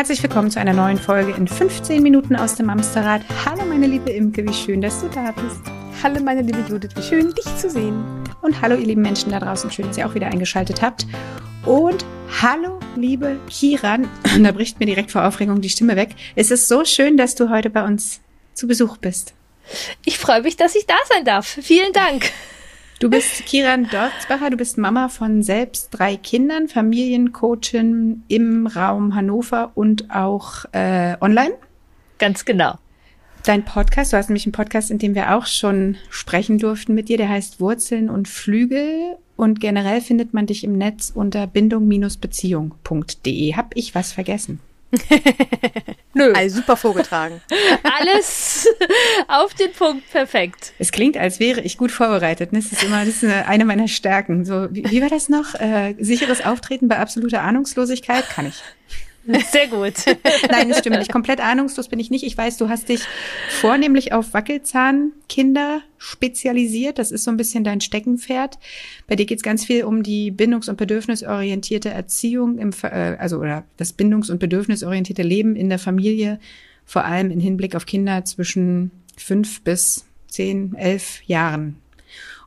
Herzlich 0.00 0.22
willkommen 0.22 0.50
zu 0.50 0.58
einer 0.58 0.72
neuen 0.72 0.96
Folge 0.96 1.32
in 1.32 1.46
15 1.46 2.02
Minuten 2.02 2.34
aus 2.34 2.54
dem 2.54 2.70
Amsterrad. 2.70 3.20
Hallo 3.44 3.66
meine 3.66 3.86
liebe 3.86 4.08
Imke, 4.08 4.48
wie 4.48 4.54
schön, 4.54 4.80
dass 4.80 5.02
du 5.02 5.08
da 5.10 5.30
bist. 5.32 5.60
Hallo 6.02 6.22
meine 6.22 6.40
liebe 6.40 6.64
Judith, 6.66 6.92
wie 6.96 7.02
schön 7.02 7.34
dich 7.34 7.44
zu 7.58 7.68
sehen. 7.68 8.02
Und 8.40 8.62
hallo 8.62 8.76
ihr 8.76 8.86
lieben 8.86 9.02
Menschen 9.02 9.30
da 9.30 9.38
draußen, 9.38 9.70
schön, 9.70 9.88
dass 9.88 9.98
ihr 9.98 10.06
auch 10.06 10.14
wieder 10.14 10.28
eingeschaltet 10.28 10.80
habt. 10.80 11.06
Und 11.66 12.06
hallo 12.40 12.80
liebe 12.96 13.38
Kiran, 13.50 14.08
da 14.42 14.52
bricht 14.52 14.80
mir 14.80 14.86
direkt 14.86 15.10
vor 15.10 15.26
Aufregung 15.26 15.60
die 15.60 15.68
Stimme 15.68 15.96
weg. 15.96 16.14
Es 16.34 16.50
ist 16.50 16.66
so 16.66 16.86
schön, 16.86 17.18
dass 17.18 17.34
du 17.34 17.50
heute 17.50 17.68
bei 17.68 17.84
uns 17.84 18.22
zu 18.54 18.66
Besuch 18.66 18.96
bist. 18.96 19.34
Ich 20.06 20.18
freue 20.18 20.40
mich, 20.40 20.56
dass 20.56 20.76
ich 20.76 20.86
da 20.86 20.96
sein 21.10 21.26
darf. 21.26 21.46
Vielen 21.46 21.92
Dank. 21.92 22.32
Du 23.00 23.08
bist 23.08 23.46
Kiran 23.46 23.88
Dorzbacher, 23.90 24.50
du 24.50 24.58
bist 24.58 24.76
Mama 24.76 25.08
von 25.08 25.42
selbst 25.42 25.88
drei 25.90 26.16
Kindern, 26.16 26.68
Familiencoachin 26.68 28.24
im 28.28 28.66
Raum 28.66 29.14
Hannover 29.14 29.72
und 29.74 30.14
auch 30.14 30.66
äh, 30.72 31.16
online. 31.22 31.54
Ganz 32.18 32.44
genau. 32.44 32.74
Dein 33.44 33.64
Podcast, 33.64 34.12
du 34.12 34.18
hast 34.18 34.28
nämlich 34.28 34.44
einen 34.44 34.52
Podcast, 34.52 34.90
in 34.90 34.98
dem 34.98 35.14
wir 35.14 35.34
auch 35.34 35.46
schon 35.46 35.96
sprechen 36.10 36.58
durften 36.58 36.94
mit 36.94 37.08
dir, 37.08 37.16
der 37.16 37.30
heißt 37.30 37.58
Wurzeln 37.58 38.10
und 38.10 38.28
Flügel 38.28 39.16
und 39.34 39.60
generell 39.60 40.02
findet 40.02 40.34
man 40.34 40.44
dich 40.44 40.62
im 40.62 40.76
Netz 40.76 41.10
unter 41.14 41.46
bindung-beziehung.de. 41.46 43.54
Hab 43.54 43.74
ich 43.78 43.94
was 43.94 44.12
vergessen? 44.12 44.60
Nö. 46.14 46.32
Also 46.32 46.56
super 46.56 46.76
vorgetragen. 46.76 47.40
Alles 47.82 48.66
auf 49.28 49.54
den 49.54 49.72
Punkt 49.72 50.10
perfekt. 50.10 50.72
Es 50.78 50.90
klingt, 50.92 51.16
als 51.16 51.38
wäre 51.38 51.60
ich 51.60 51.76
gut 51.78 51.92
vorbereitet. 51.92 52.50
Das 52.52 52.72
ist 52.72 52.82
immer 52.82 53.04
das 53.04 53.22
ist 53.22 53.24
eine 53.24 53.64
meiner 53.64 53.88
Stärken. 53.88 54.44
So, 54.44 54.68
wie, 54.70 54.84
wie 54.90 55.00
war 55.00 55.08
das 55.08 55.28
noch? 55.28 55.54
Äh, 55.54 55.94
sicheres 55.98 56.44
Auftreten 56.44 56.88
bei 56.88 56.98
absoluter 56.98 57.42
Ahnungslosigkeit 57.42 58.28
kann 58.28 58.46
ich. 58.46 58.62
Sehr 59.26 59.68
gut. 59.68 59.94
Nein, 60.50 60.70
das 60.70 60.78
stimmt 60.78 60.98
nicht. 60.98 61.12
Komplett 61.12 61.40
ahnungslos 61.40 61.88
bin 61.88 62.00
ich 62.00 62.10
nicht. 62.10 62.24
Ich 62.24 62.36
weiß, 62.36 62.56
du 62.56 62.68
hast 62.68 62.88
dich 62.88 63.02
vornehmlich 63.48 64.12
auf 64.12 64.32
Wackelzahnkinder 64.32 65.82
spezialisiert. 65.98 66.98
Das 66.98 67.10
ist 67.10 67.24
so 67.24 67.30
ein 67.30 67.36
bisschen 67.36 67.62
dein 67.62 67.80
Steckenpferd. 67.80 68.58
Bei 69.06 69.16
dir 69.16 69.26
geht 69.26 69.38
es 69.38 69.42
ganz 69.42 69.64
viel 69.64 69.84
um 69.84 70.02
die 70.02 70.30
bindungs- 70.30 70.70
und 70.70 70.76
bedürfnisorientierte 70.76 71.90
Erziehung, 71.90 72.58
im, 72.58 72.70
äh, 72.82 73.16
also 73.18 73.38
oder 73.38 73.64
das 73.76 73.92
bindungs- 73.92 74.30
und 74.30 74.38
bedürfnisorientierte 74.38 75.22
Leben 75.22 75.54
in 75.54 75.68
der 75.68 75.78
Familie, 75.78 76.40
vor 76.86 77.04
allem 77.04 77.30
im 77.30 77.40
Hinblick 77.40 77.76
auf 77.76 77.86
Kinder 77.86 78.24
zwischen 78.24 78.90
fünf 79.16 79.60
bis 79.62 80.06
zehn, 80.28 80.74
elf 80.76 81.22
Jahren. 81.26 81.76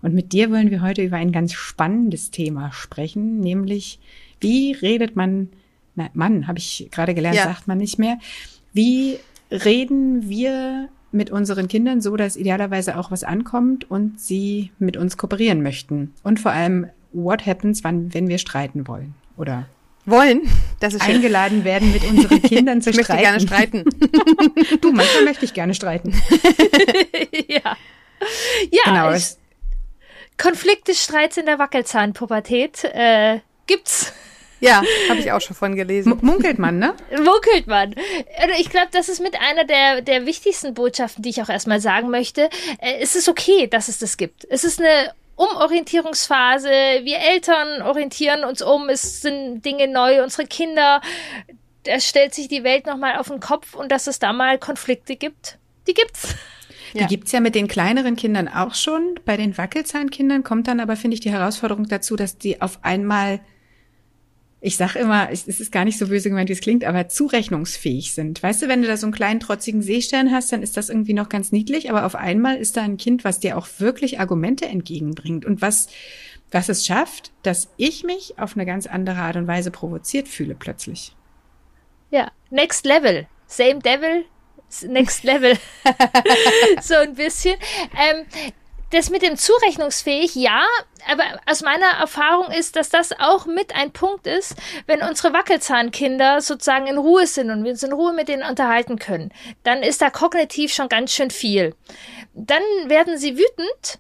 Und 0.02 0.14
mit 0.14 0.34
dir 0.34 0.52
wollen 0.52 0.72
wir 0.72 0.82
heute 0.82 1.04
über 1.04 1.18
ein 1.18 1.32
ganz 1.32 1.54
spannendes 1.54 2.32
Thema 2.32 2.72
sprechen, 2.72 3.40
nämlich 3.40 4.00
wie 4.42 4.74
redet 4.74 5.16
man 5.16 5.50
na, 5.96 6.10
Mann, 6.14 6.48
habe 6.48 6.60
ich 6.60 6.90
gerade 6.92 7.14
gelernt, 7.14 7.38
ja. 7.38 7.44
sagt 7.44 7.68
man 7.68 7.78
nicht 7.78 8.00
mehr. 8.00 8.18
Wie 8.74 9.20
reden 9.52 10.30
wir 10.30 10.90
mit 11.12 11.30
unseren 11.30 11.68
Kindern 11.68 12.02
so, 12.02 12.18
dass 12.18 12.36
idealerweise 12.36 12.98
auch 12.98 13.12
was 13.12 13.24
ankommt 13.24 13.90
und 13.90 14.20
sie 14.20 14.72
mit 14.80 14.98
uns 14.98 15.18
kooperieren 15.18 15.62
möchten? 15.62 16.14
Und 16.24 16.40
vor 16.40 16.52
allem, 16.52 16.88
what 17.12 17.46
happens, 17.46 17.84
wann, 17.84 18.14
wenn 18.14 18.28
wir 18.28 18.40
streiten 18.40 18.88
wollen? 18.88 19.14
Oder 19.38 19.68
wollen, 20.06 20.42
das 20.80 20.94
ist 20.94 21.08
eingeladen 21.08 21.64
werden, 21.64 21.94
mit 21.94 22.04
unseren 22.04 22.42
Kindern 22.44 22.82
zu 22.82 22.90
ich 22.90 23.00
streiten. 23.00 23.38
Ich 23.38 23.50
möchte 23.50 23.86
gerne 23.86 23.86
streiten. 23.86 24.78
du, 24.82 24.92
manchmal 24.92 25.24
möchte 25.24 25.46
ich 25.46 25.54
gerne 25.54 25.74
streiten. 25.74 26.14
ja. 27.48 27.78
Ja, 28.72 28.84
genau. 28.86 29.14
Ich, 29.14 29.38
Konflikte, 30.38 30.94
Streits 30.94 31.38
in 31.38 31.46
der 31.46 31.60
Wackelzahnpubertät 31.60 32.84
äh, 32.86 33.40
gibt's. 33.68 34.14
Ja, 34.64 34.82
habe 35.10 35.20
ich 35.20 35.32
auch 35.32 35.42
schon 35.42 35.56
von 35.56 35.76
gelesen. 35.76 36.14
M 36.14 36.20
munkelt 36.22 36.58
man, 36.58 36.80
ne? 36.80 36.94
Munkelt 37.12 37.68
man. 37.68 37.94
Also 38.38 38.56
ich 38.60 38.70
glaube, 38.70 38.88
das 38.92 39.10
ist 39.10 39.22
mit 39.22 39.36
einer 39.40 39.66
der, 39.66 40.02
der 40.02 40.26
wichtigsten 40.26 40.74
Botschaften, 40.74 41.22
die 41.22 41.30
ich 41.30 41.42
auch 41.42 41.50
erstmal 41.50 41.82
sagen 41.82 42.10
möchte. 42.10 42.50
Äh, 42.80 43.00
es 43.02 43.16
ist 43.16 43.28
okay, 43.28 43.68
dass 43.68 43.88
es 43.88 44.00
das 44.00 44.18
gibt. 44.18 44.46
Es 44.50 44.64
ist 44.64 44.80
eine 44.80 45.14
Umorientierungsphase. 45.36 46.70
Wir 46.70 47.18
Eltern 47.18 47.82
orientieren 47.82 48.44
uns 48.44 48.62
um. 48.62 48.90
Es 48.90 49.22
sind 49.22 49.64
Dinge 49.64 49.88
neu. 49.88 50.24
Unsere 50.24 50.48
Kinder. 50.48 51.02
Da 51.84 52.00
stellt 52.00 52.34
sich 52.34 52.48
die 52.48 52.64
Welt 52.64 52.86
nochmal 52.86 53.18
auf 53.18 53.28
den 53.28 53.40
Kopf 53.40 53.76
und 53.76 53.92
dass 53.92 54.08
es 54.08 54.20
da 54.20 54.32
mal 54.32 54.58
Konflikte 54.58 55.16
gibt. 55.16 55.58
Die 55.88 55.94
gibt's. 55.94 56.36
Die 56.94 57.00
ja. 57.00 57.08
gibt's 57.08 57.32
ja 57.32 57.40
mit 57.40 57.56
den 57.56 57.68
kleineren 57.68 58.16
Kindern 58.16 58.48
auch 58.48 58.76
schon. 58.76 59.20
Bei 59.26 59.36
den 59.36 59.58
Wackelzahnkindern 59.58 60.44
kommt 60.44 60.68
dann 60.68 60.80
aber, 60.80 60.96
finde 60.96 61.16
ich, 61.16 61.22
die 61.22 61.32
Herausforderung 61.32 61.88
dazu, 61.88 62.16
dass 62.16 62.38
die 62.38 62.62
auf 62.62 62.80
einmal 62.84 63.42
ich 64.66 64.78
sag 64.78 64.96
immer, 64.96 65.30
es 65.30 65.46
ist 65.46 65.74
gar 65.74 65.84
nicht 65.84 65.98
so 65.98 66.08
böse 66.08 66.30
gemeint, 66.30 66.48
wie 66.48 66.54
es 66.54 66.62
klingt, 66.62 66.86
aber 66.86 67.10
zurechnungsfähig 67.10 68.14
sind. 68.14 68.42
Weißt 68.42 68.62
du, 68.62 68.70
wenn 68.70 68.82
du 68.82 68.88
da 68.88 68.96
so 68.96 69.06
einen 69.06 69.14
kleinen 69.14 69.42
trotzigen 69.42 69.82
Seestern 69.82 70.32
hast, 70.32 70.54
dann 70.54 70.64
ist 70.64 70.78
das 70.78 70.88
irgendwie 70.88 71.14
noch 71.14 71.28
ganz 71.28 71.52
niedlich, 71.52 71.90
aber 71.90 72.06
auf 72.06 72.16
einmal 72.16 72.56
ist 72.56 72.78
da 72.78 72.82
ein 72.82 72.96
Kind, 72.96 73.26
was 73.26 73.42
dir 73.42 73.58
auch 73.58 73.68
wirklich 73.80 74.22
Argumente 74.22 74.66
entgegenbringt 74.66 75.44
und 75.44 75.62
was, 75.62 75.90
was 76.50 76.70
es 76.70 76.86
schafft, 76.86 77.34
dass 77.42 77.72
ich 77.76 78.06
mich 78.06 78.40
auf 78.40 78.56
eine 78.56 78.66
ganz 78.66 78.88
andere 78.88 79.18
Art 79.18 79.36
und 79.36 79.48
Weise 79.48 79.70
provoziert 79.70 80.30
fühle 80.30 80.56
plötzlich. 80.56 81.14
Ja, 82.10 82.32
next 82.50 82.86
level. 82.86 83.28
Same 83.48 83.80
devil, 83.80 84.24
next 84.88 85.26
level. 85.26 85.58
so 86.82 86.96
ein 86.96 87.16
bisschen. 87.16 87.56
Ähm, 88.00 88.26
das 88.94 89.10
mit 89.10 89.22
dem 89.22 89.38
zurechnungsfähig, 89.38 90.36
ja, 90.36 90.64
aber 91.10 91.24
aus 91.46 91.62
meiner 91.62 91.88
Erfahrung 92.00 92.52
ist, 92.52 92.76
dass 92.76 92.90
das 92.90 93.12
auch 93.20 93.46
mit 93.46 93.76
ein 93.76 93.92
Punkt 93.92 94.28
ist, 94.28 94.56
wenn 94.86 95.02
unsere 95.02 95.34
Wackelzahnkinder 95.34 96.42
sozusagen 96.42 96.88
in 96.88 96.98
Ruhe 96.98 97.28
sind 97.28 97.50
und 97.50 97.64
wir 97.64 97.72
uns 97.72 97.84
in 97.84 97.94
Ruhe 97.94 98.14
mit 98.14 98.28
denen 98.28 98.44
unterhalten 98.44 99.00
können, 99.00 99.32
dann 99.64 99.84
ist 99.84 100.02
da 100.02 100.10
kognitiv 100.10 100.74
schon 100.74 100.90
ganz 100.90 101.12
schön 101.12 101.32
viel. 101.32 101.76
Dann 102.34 102.64
werden 102.86 103.18
sie 103.18 103.38
wütend 103.38 104.00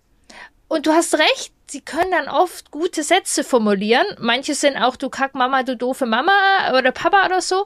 und 0.67 0.87
du 0.87 0.93
hast 0.93 1.15
recht, 1.15 1.53
sie 1.67 1.81
können 1.81 2.11
dann 2.11 2.29
oft 2.29 2.71
gute 2.71 3.03
Sätze 3.03 3.43
formulieren. 3.43 4.05
Manche 4.19 4.55
sind 4.55 4.77
auch 4.77 4.95
du 4.95 5.09
Kack 5.09 5.35
Mama, 5.35 5.63
du 5.63 5.75
doofe 5.75 6.05
Mama 6.05 6.77
oder 6.77 6.91
Papa 6.91 7.25
oder 7.25 7.41
so. 7.41 7.65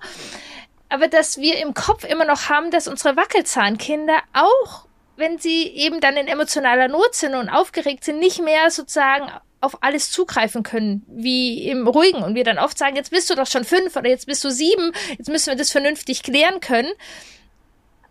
Aber 0.89 1.07
dass 1.07 1.37
wir 1.37 1.57
im 1.59 1.73
Kopf 1.73 2.05
immer 2.05 2.25
noch 2.25 2.49
haben, 2.49 2.71
dass 2.71 2.87
unsere 2.87 3.15
Wackelzahnkinder 3.17 4.19
auch 4.33 4.86
wenn 5.17 5.37
sie 5.39 5.67
eben 5.67 5.99
dann 5.99 6.15
in 6.15 6.27
emotionaler 6.27 6.87
Not 6.87 7.15
sind 7.15 7.35
und 7.35 7.49
aufgeregt 7.49 8.03
sind, 8.03 8.19
nicht 8.19 8.41
mehr 8.41 8.69
sozusagen 8.69 9.29
auf 9.59 9.83
alles 9.83 10.11
zugreifen 10.11 10.63
können, 10.63 11.03
wie 11.07 11.67
im 11.67 11.87
Ruhigen. 11.87 12.23
Und 12.23 12.35
wir 12.35 12.43
dann 12.43 12.59
oft 12.59 12.77
sagen, 12.77 12.95
jetzt 12.95 13.11
bist 13.11 13.29
du 13.29 13.35
doch 13.35 13.47
schon 13.47 13.63
fünf 13.63 13.95
oder 13.95 14.09
jetzt 14.09 14.27
bist 14.27 14.43
du 14.43 14.51
sieben, 14.51 14.91
jetzt 15.17 15.29
müssen 15.29 15.47
wir 15.47 15.57
das 15.57 15.71
vernünftig 15.71 16.23
klären 16.23 16.59
können. 16.59 16.91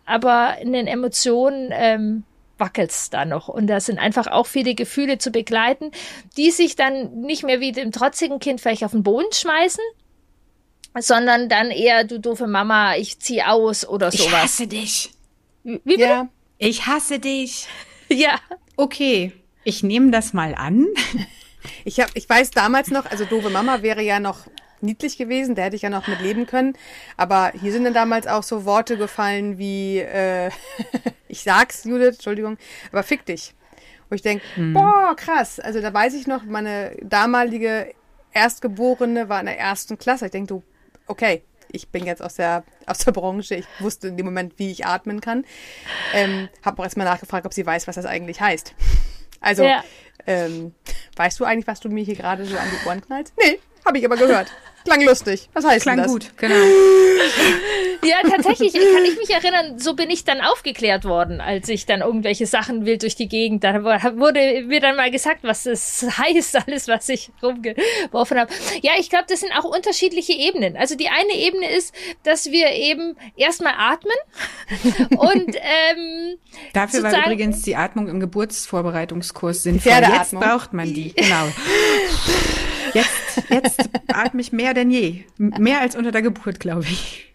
Aber 0.04 0.58
in 0.60 0.72
den 0.72 0.86
Emotionen 0.86 1.70
ähm, 1.72 2.24
wackelt's 2.58 3.10
da 3.10 3.24
noch. 3.24 3.48
Und 3.48 3.68
da 3.68 3.80
sind 3.80 3.98
einfach 3.98 4.26
auch 4.26 4.46
viele 4.46 4.74
Gefühle 4.74 5.18
zu 5.18 5.30
begleiten, 5.30 5.92
die 6.36 6.50
sich 6.50 6.74
dann 6.74 7.20
nicht 7.20 7.44
mehr 7.44 7.60
wie 7.60 7.72
dem 7.72 7.92
trotzigen 7.92 8.38
Kind 8.40 8.60
vielleicht 8.60 8.84
auf 8.84 8.92
den 8.92 9.02
Boden 9.02 9.32
schmeißen, 9.32 9.82
sondern 10.98 11.48
dann 11.48 11.70
eher, 11.70 12.04
du 12.04 12.18
doofe 12.18 12.46
Mama, 12.46 12.96
ich 12.96 13.20
zieh 13.20 13.42
aus 13.42 13.86
oder 13.86 14.10
sowas. 14.10 14.26
Ich 14.26 14.32
hasse 14.32 14.66
dich. 14.66 15.10
Wie, 15.62 15.80
wie 15.84 15.98
ja. 15.98 16.28
Ich 16.58 16.86
hasse 16.86 17.18
dich. 17.18 17.68
Ja. 18.08 18.38
Okay, 18.76 19.32
ich 19.64 19.82
nehme 19.82 20.12
das 20.12 20.32
mal 20.32 20.54
an. 20.54 20.86
Ich, 21.84 21.98
hab, 21.98 22.10
ich 22.14 22.28
weiß 22.28 22.52
damals 22.52 22.92
noch, 22.92 23.06
also 23.06 23.24
doofe 23.24 23.50
Mama 23.50 23.82
wäre 23.82 24.00
ja 24.00 24.20
noch 24.20 24.46
niedlich 24.80 25.18
gewesen, 25.18 25.56
da 25.56 25.62
hätte 25.62 25.74
ich 25.74 25.82
ja 25.82 25.90
noch 25.90 26.06
mit 26.06 26.20
leben 26.20 26.46
können. 26.46 26.74
Aber 27.16 27.52
hier 27.60 27.72
sind 27.72 27.82
dann 27.82 27.92
damals 27.92 28.28
auch 28.28 28.44
so 28.44 28.64
Worte 28.64 28.96
gefallen 28.96 29.58
wie, 29.58 29.98
äh, 29.98 30.50
ich 31.28 31.42
sag's, 31.42 31.82
Judith, 31.82 32.14
Entschuldigung, 32.14 32.56
aber 32.92 33.02
fick 33.02 33.26
dich. 33.26 33.52
Wo 34.08 34.14
ich 34.14 34.22
denke, 34.22 34.44
hm. 34.54 34.74
boah, 34.74 35.14
krass. 35.16 35.58
Also 35.58 35.80
da 35.80 35.92
weiß 35.92 36.14
ich 36.14 36.28
noch, 36.28 36.44
meine 36.44 36.96
damalige 37.02 37.92
Erstgeborene 38.32 39.28
war 39.28 39.40
in 39.40 39.46
der 39.46 39.58
ersten 39.58 39.98
Klasse. 39.98 40.26
Ich 40.26 40.30
denke, 40.30 40.48
du, 40.48 40.62
okay, 41.08 41.42
ich 41.72 41.88
bin 41.88 42.06
jetzt 42.06 42.22
aus 42.22 42.34
der, 42.34 42.64
aus 42.86 42.98
der 42.98 43.12
Branche, 43.12 43.56
ich 43.56 43.66
wusste 43.78 44.08
in 44.08 44.16
dem 44.16 44.26
Moment, 44.26 44.58
wie 44.58 44.70
ich 44.70 44.86
atmen 44.86 45.20
kann. 45.20 45.44
Ähm, 46.14 46.48
habe 46.64 46.80
auch 46.80 46.84
erstmal 46.84 47.06
nachgefragt, 47.06 47.46
ob 47.46 47.54
sie 47.54 47.66
weiß, 47.66 47.86
was 47.86 47.96
das 47.96 48.06
eigentlich 48.06 48.40
heißt. 48.40 48.74
Also, 49.40 49.64
ja. 49.64 49.84
ähm, 50.26 50.74
weißt 51.16 51.38
du 51.40 51.44
eigentlich, 51.44 51.66
was 51.66 51.80
du 51.80 51.88
mir 51.88 52.04
hier 52.04 52.16
gerade 52.16 52.44
so 52.44 52.56
an 52.56 52.66
die 52.70 52.88
Ohren 52.88 53.00
knallst? 53.00 53.34
Nee, 53.38 53.58
habe 53.84 53.98
ich 53.98 54.04
aber 54.04 54.16
gehört. 54.16 54.52
Klang 54.86 55.02
lustig. 55.04 55.48
Was 55.52 55.64
heißt 55.64 55.82
Klang 55.82 55.98
das? 55.98 56.06
gut, 56.06 56.30
genau. 56.36 56.54
Ja, 58.06 58.16
tatsächlich 58.28 58.72
kann 58.72 59.04
ich 59.04 59.16
mich 59.16 59.30
erinnern, 59.30 59.78
so 59.78 59.94
bin 59.94 60.10
ich 60.10 60.24
dann 60.24 60.40
aufgeklärt 60.40 61.04
worden, 61.04 61.40
als 61.40 61.68
ich 61.68 61.86
dann 61.86 62.00
irgendwelche 62.00 62.46
Sachen 62.46 62.86
wild 62.86 63.02
durch 63.02 63.16
die 63.16 63.28
Gegend, 63.28 63.64
da 63.64 63.82
wurde 63.82 64.62
mir 64.66 64.80
dann 64.80 64.96
mal 64.96 65.10
gesagt, 65.10 65.40
was 65.42 65.66
es 65.66 66.06
heißt, 66.18 66.56
alles, 66.66 66.88
was 66.88 67.08
ich 67.08 67.30
rumgeworfen 67.42 68.38
habe. 68.38 68.52
Ja, 68.82 68.92
ich 68.98 69.10
glaube, 69.10 69.24
das 69.28 69.40
sind 69.40 69.52
auch 69.52 69.64
unterschiedliche 69.64 70.32
Ebenen. 70.32 70.76
Also 70.76 70.94
die 70.94 71.08
eine 71.08 71.34
Ebene 71.34 71.70
ist, 71.70 71.94
dass 72.22 72.50
wir 72.50 72.70
eben 72.70 73.16
erstmal 73.36 73.74
atmen 73.76 74.16
und 75.18 75.56
ähm, 75.56 76.38
Dafür 76.72 77.02
war 77.02 77.24
übrigens 77.24 77.62
die 77.62 77.76
Atmung 77.76 78.08
im 78.08 78.20
Geburtsvorbereitungskurs 78.20 79.62
sinnvoll. 79.62 79.92
Jetzt 79.92 80.32
braucht 80.32 80.72
man 80.72 80.92
die, 80.92 81.12
genau. 81.12 81.48
Jetzt 82.96 83.42
jetzt 83.50 83.90
atme 84.08 84.40
ich 84.40 84.52
mehr 84.52 84.74
denn 84.74 84.90
je. 84.90 85.24
Mehr 85.38 85.80
als 85.80 85.96
unter 85.96 86.12
der 86.12 86.22
Geburt, 86.22 86.60
glaube 86.60 86.84
ich. 86.84 87.34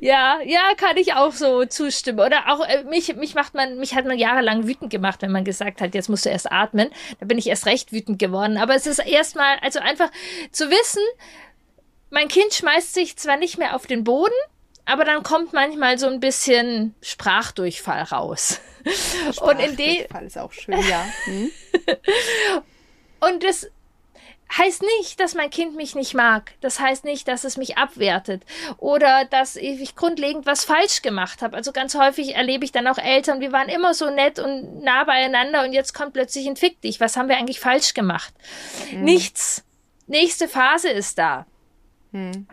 Ja, 0.00 0.38
ja, 0.44 0.74
kann 0.76 0.96
ich 0.96 1.14
auch 1.14 1.32
so 1.32 1.64
zustimmen. 1.64 2.20
Oder 2.20 2.44
auch 2.52 2.64
äh, 2.66 2.84
mich, 2.84 3.14
mich 3.16 3.34
macht 3.34 3.54
man, 3.54 3.78
mich 3.78 3.94
hat 3.94 4.06
man 4.06 4.18
jahrelang 4.18 4.66
wütend 4.66 4.90
gemacht, 4.90 5.22
wenn 5.22 5.32
man 5.32 5.44
gesagt 5.44 5.80
hat, 5.80 5.94
jetzt 5.94 6.08
musst 6.08 6.24
du 6.24 6.30
erst 6.30 6.52
atmen. 6.52 6.90
Da 7.18 7.26
bin 7.26 7.36
ich 7.36 7.48
erst 7.48 7.66
recht 7.66 7.92
wütend 7.92 8.18
geworden. 8.18 8.58
Aber 8.58 8.74
es 8.74 8.86
ist 8.86 9.00
erstmal, 9.00 9.58
also 9.60 9.80
einfach 9.80 10.10
zu 10.52 10.70
wissen, 10.70 11.02
mein 12.10 12.28
Kind 12.28 12.54
schmeißt 12.54 12.94
sich 12.94 13.16
zwar 13.16 13.36
nicht 13.36 13.58
mehr 13.58 13.74
auf 13.74 13.86
den 13.86 14.04
Boden, 14.04 14.34
aber 14.84 15.04
dann 15.04 15.24
kommt 15.24 15.52
manchmal 15.52 15.98
so 15.98 16.06
ein 16.06 16.20
bisschen 16.20 16.94
Sprachdurchfall 17.02 18.02
raus. 18.02 18.60
Und 19.40 19.58
in 19.58 19.76
dem 19.76 20.06
ist 20.24 20.38
auch 20.38 20.52
schön, 20.52 20.78
ja. 20.88 21.04
Hm? 21.24 21.50
Und 23.20 23.42
das 23.42 23.68
heißt 24.56 24.82
nicht, 24.98 25.18
dass 25.20 25.34
mein 25.34 25.50
Kind 25.50 25.76
mich 25.76 25.94
nicht 25.94 26.14
mag. 26.14 26.52
Das 26.60 26.78
heißt 26.78 27.04
nicht, 27.04 27.26
dass 27.28 27.44
es 27.44 27.56
mich 27.56 27.78
abwertet 27.78 28.42
oder 28.78 29.24
dass 29.24 29.56
ich 29.56 29.96
grundlegend 29.96 30.46
was 30.46 30.64
falsch 30.64 31.02
gemacht 31.02 31.42
habe. 31.42 31.56
Also 31.56 31.72
ganz 31.72 31.94
häufig 31.94 32.34
erlebe 32.34 32.64
ich 32.64 32.72
dann 32.72 32.86
auch 32.86 32.98
Eltern, 32.98 33.40
wir 33.40 33.52
waren 33.52 33.68
immer 33.68 33.94
so 33.94 34.10
nett 34.10 34.38
und 34.38 34.82
nah 34.82 35.04
beieinander 35.04 35.64
und 35.64 35.72
jetzt 35.72 35.94
kommt 35.94 36.12
plötzlich 36.12 36.46
ein 36.46 36.56
Fick 36.56 36.80
dich. 36.80 37.00
Was 37.00 37.16
haben 37.16 37.28
wir 37.28 37.36
eigentlich 37.36 37.60
falsch 37.60 37.94
gemacht? 37.94 38.32
Mhm. 38.92 39.02
Nichts. 39.02 39.64
Nächste 40.06 40.48
Phase 40.48 40.88
ist 40.90 41.18
da. 41.18 41.46
Mhm. 42.12 42.46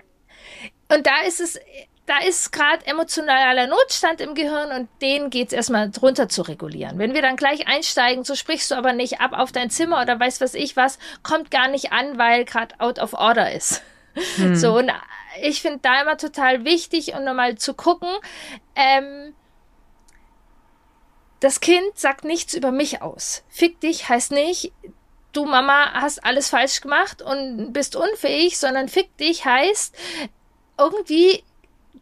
Und 0.89 1.07
da 1.07 1.21
ist 1.27 1.39
es 1.39 1.59
da 2.05 2.17
ist 2.19 2.51
gerade 2.51 2.85
emotionaler 2.85 3.67
Notstand 3.67 4.19
im 4.19 4.35
Gehirn 4.35 4.71
und 4.71 4.89
den 5.01 5.29
geht's 5.29 5.53
erstmal 5.53 5.89
drunter 5.89 6.27
zu 6.27 6.41
regulieren. 6.41 6.99
Wenn 6.99 7.13
wir 7.13 7.21
dann 7.21 7.37
gleich 7.37 7.67
einsteigen, 7.67 8.25
so 8.25 8.35
sprichst 8.35 8.71
du 8.71 8.75
aber 8.75 8.91
nicht 8.91 9.21
ab 9.21 9.31
auf 9.33 9.51
dein 9.51 9.69
Zimmer 9.69 10.01
oder 10.01 10.19
weiß 10.19 10.41
was 10.41 10.53
ich 10.53 10.75
was, 10.75 10.99
kommt 11.23 11.49
gar 11.49 11.69
nicht 11.69 11.93
an, 11.93 12.17
weil 12.17 12.43
gerade 12.43 12.79
out 12.79 12.99
of 12.99 13.13
order 13.13 13.51
ist. 13.53 13.81
Hm. 14.35 14.55
So, 14.55 14.77
und 14.77 14.91
ich 15.41 15.61
finde 15.61 15.79
da 15.81 16.01
immer 16.01 16.17
total 16.17 16.65
wichtig 16.65 17.13
und 17.13 17.23
nochmal 17.23 17.55
zu 17.55 17.73
gucken, 17.73 18.09
ähm, 18.75 19.33
das 21.39 21.61
Kind 21.61 21.97
sagt 21.97 22.23
nichts 22.25 22.53
über 22.53 22.71
mich 22.71 23.01
aus. 23.01 23.43
Fick 23.49 23.79
dich 23.79 24.07
heißt 24.09 24.31
nicht, 24.31 24.71
du 25.31 25.45
Mama 25.45 25.93
hast 25.93 26.23
alles 26.23 26.49
falsch 26.49 26.81
gemacht 26.81 27.21
und 27.21 27.73
bist 27.73 27.95
unfähig, 27.95 28.57
sondern 28.57 28.87
fick 28.87 29.17
dich 29.17 29.45
heißt, 29.45 29.95
irgendwie 30.77 31.43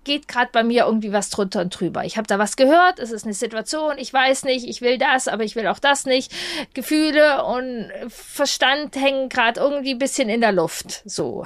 geht 0.04 0.28
gerade 0.28 0.50
bei 0.52 0.64
mir 0.64 0.86
irgendwie 0.86 1.12
was 1.12 1.30
drunter 1.30 1.62
und 1.62 1.70
drüber. 1.80 2.06
Ich 2.06 2.18
habe 2.18 2.28
da 2.28 2.40
was 2.40 2.56
gehört, 2.56 3.00
es 3.00 3.12
ist 3.12 3.24
eine 3.26 3.34
Situation, 3.34 3.98
ich 3.98 4.12
weiß 4.12 4.44
nicht, 4.46 4.68
ich 4.68 4.82
will 4.82 4.98
das, 4.98 5.28
aber 5.28 5.44
ich 5.44 5.56
will 5.56 5.68
auch 5.68 5.80
das 5.80 6.06
nicht. 6.06 6.32
Gefühle 6.74 7.44
und 7.44 7.92
Verstand 8.10 8.96
hängen 8.96 9.30
gerade 9.30 9.60
irgendwie 9.60 9.92
ein 9.92 10.00
bisschen 10.00 10.30
in 10.30 10.42
der 10.42 10.52
Luft. 10.52 11.04
So. 11.06 11.46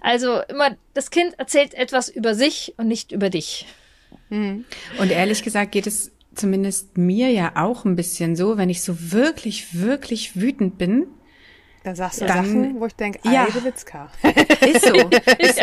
Also 0.00 0.40
immer, 0.48 0.76
das 0.94 1.10
Kind 1.10 1.38
erzählt 1.38 1.74
etwas 1.74 2.08
über 2.08 2.34
sich 2.34 2.74
und 2.76 2.88
nicht 2.88 3.12
über 3.12 3.30
dich. 3.30 3.66
Mhm. 4.28 4.64
Und 4.98 5.10
ehrlich 5.10 5.42
gesagt 5.42 5.72
geht 5.72 5.86
es 5.86 6.12
zumindest 6.34 6.96
mir 6.96 7.30
ja 7.30 7.52
auch 7.56 7.84
ein 7.84 7.96
bisschen 7.96 8.36
so, 8.36 8.56
wenn 8.56 8.70
ich 8.70 8.82
so 8.82 9.12
wirklich, 9.12 9.80
wirklich 9.80 10.40
wütend 10.40 10.78
bin, 10.78 11.08
da 11.84 11.94
sagst 11.94 12.20
du 12.20 12.26
dann, 12.26 12.44
Sachen, 12.44 12.80
wo 12.80 12.86
ich 12.86 12.94
denke, 12.94 13.20
ja, 13.24 13.46
Witzka. 13.62 14.10
Ist 14.22 14.84
so. 14.84 14.94
Ist, 15.38 15.60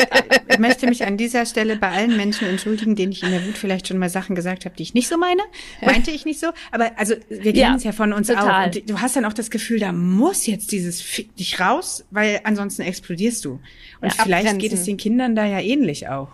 ich 0.49 0.59
möchte 0.59 0.87
mich 0.87 1.05
an 1.05 1.17
dieser 1.17 1.45
Stelle 1.45 1.75
bei 1.75 1.89
allen 1.89 2.15
Menschen 2.15 2.47
entschuldigen, 2.47 2.95
denen 2.95 3.11
ich 3.11 3.23
in 3.23 3.31
der 3.31 3.45
Wut 3.45 3.57
vielleicht 3.57 3.87
schon 3.87 3.97
mal 3.97 4.09
Sachen 4.09 4.35
gesagt 4.35 4.65
habe, 4.65 4.75
die 4.75 4.83
ich 4.83 4.93
nicht 4.93 5.07
so 5.07 5.17
meine. 5.17 5.41
Meinte 5.81 6.11
ich 6.11 6.25
nicht 6.25 6.39
so. 6.39 6.47
Aber 6.71 6.91
also 6.97 7.15
wir 7.29 7.53
kennen 7.53 7.55
ja, 7.55 7.75
es 7.75 7.83
ja 7.83 7.91
von 7.91 8.13
uns 8.13 8.27
total. 8.27 8.69
auch. 8.69 8.75
Und 8.75 8.89
du 8.89 9.01
hast 9.01 9.15
dann 9.15 9.25
auch 9.25 9.33
das 9.33 9.49
Gefühl, 9.49 9.79
da 9.79 9.91
muss 9.91 10.45
jetzt 10.45 10.71
dieses 10.71 11.01
Fick 11.01 11.35
dich 11.35 11.59
raus, 11.59 12.05
weil 12.11 12.39
ansonsten 12.43 12.83
explodierst 12.83 13.43
du. 13.43 13.51
Und 13.51 13.61
ja, 14.01 14.09
vielleicht 14.23 14.47
abgrenzen. 14.47 14.59
geht 14.59 14.73
es 14.73 14.83
den 14.85 14.97
Kindern 14.97 15.35
da 15.35 15.45
ja 15.45 15.59
ähnlich 15.59 16.07
auch. 16.07 16.29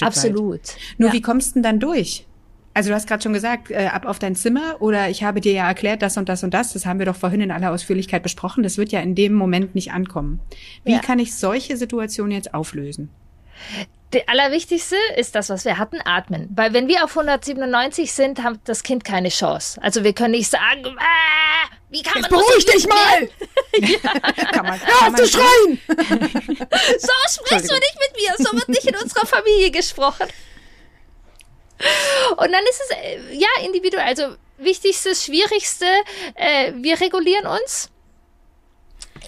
Absolut. 0.00 0.52
Weit. 0.52 0.76
Nur 0.98 1.08
ja. 1.08 1.14
wie 1.14 1.22
kommst 1.22 1.50
du 1.50 1.54
denn 1.54 1.62
dann 1.62 1.80
durch? 1.80 2.26
Also 2.74 2.88
du 2.88 2.94
hast 2.94 3.06
gerade 3.06 3.22
schon 3.22 3.32
gesagt, 3.32 3.70
äh, 3.70 3.86
ab 3.86 4.06
auf 4.06 4.18
dein 4.18 4.34
Zimmer 4.34 4.76
oder 4.80 5.10
ich 5.10 5.22
habe 5.24 5.40
dir 5.40 5.52
ja 5.52 5.68
erklärt, 5.68 6.00
das 6.02 6.16
und 6.16 6.28
das 6.28 6.42
und 6.42 6.54
das. 6.54 6.72
Das 6.72 6.86
haben 6.86 6.98
wir 6.98 7.06
doch 7.06 7.16
vorhin 7.16 7.40
in 7.40 7.50
aller 7.50 7.70
Ausführlichkeit 7.70 8.22
besprochen. 8.22 8.62
Das 8.62 8.78
wird 8.78 8.92
ja 8.92 9.00
in 9.00 9.14
dem 9.14 9.34
Moment 9.34 9.74
nicht 9.74 9.92
ankommen. 9.92 10.40
Wie 10.84 10.92
ja. 10.92 11.00
kann 11.00 11.18
ich 11.18 11.34
solche 11.34 11.76
Situationen 11.76 12.32
jetzt 12.32 12.54
auflösen? 12.54 13.10
Der 14.12 14.28
allerwichtigste 14.28 14.96
ist 15.16 15.34
das, 15.34 15.48
was 15.48 15.64
wir 15.64 15.78
hatten, 15.78 15.98
atmen. 16.04 16.48
Weil 16.54 16.74
wenn 16.74 16.86
wir 16.88 17.04
auf 17.04 17.16
197 17.16 18.12
sind, 18.12 18.42
hat 18.42 18.60
das 18.64 18.82
Kind 18.82 19.04
keine 19.04 19.30
Chance. 19.30 19.80
Also 19.82 20.04
wir 20.04 20.12
können 20.12 20.32
nicht 20.32 20.50
sagen, 20.50 20.84
ah, 20.98 21.76
wie 21.88 22.02
kann 22.02 22.22
Jetzt 22.22 22.30
man 22.30 22.40
beruhig 22.40 22.64
dich 22.66 22.86
mal! 22.86 23.28
ja. 23.78 24.44
kann 24.52 24.66
man, 24.66 24.80
Hör 24.80 25.08
auf 25.08 25.14
zu 25.14 25.26
schreien! 25.26 25.78
so 25.88 27.12
sprichst 27.28 27.70
du 27.70 27.74
nicht 27.74 27.98
mit 28.00 28.16
mir, 28.16 28.34
so 28.38 28.56
wird 28.56 28.68
nicht 28.68 28.86
in 28.86 28.96
unserer 28.96 29.26
Familie 29.26 29.70
gesprochen. 29.70 30.26
Und 32.36 32.52
dann 32.52 32.64
ist 32.64 32.80
es 32.84 32.90
äh, 32.90 33.34
ja 33.34 33.48
individuell. 33.64 34.04
Also 34.04 34.36
wichtigstes, 34.58 35.24
schwierigste, 35.24 35.86
äh, 36.34 36.72
wir 36.76 37.00
regulieren 37.00 37.46
uns. 37.46 37.90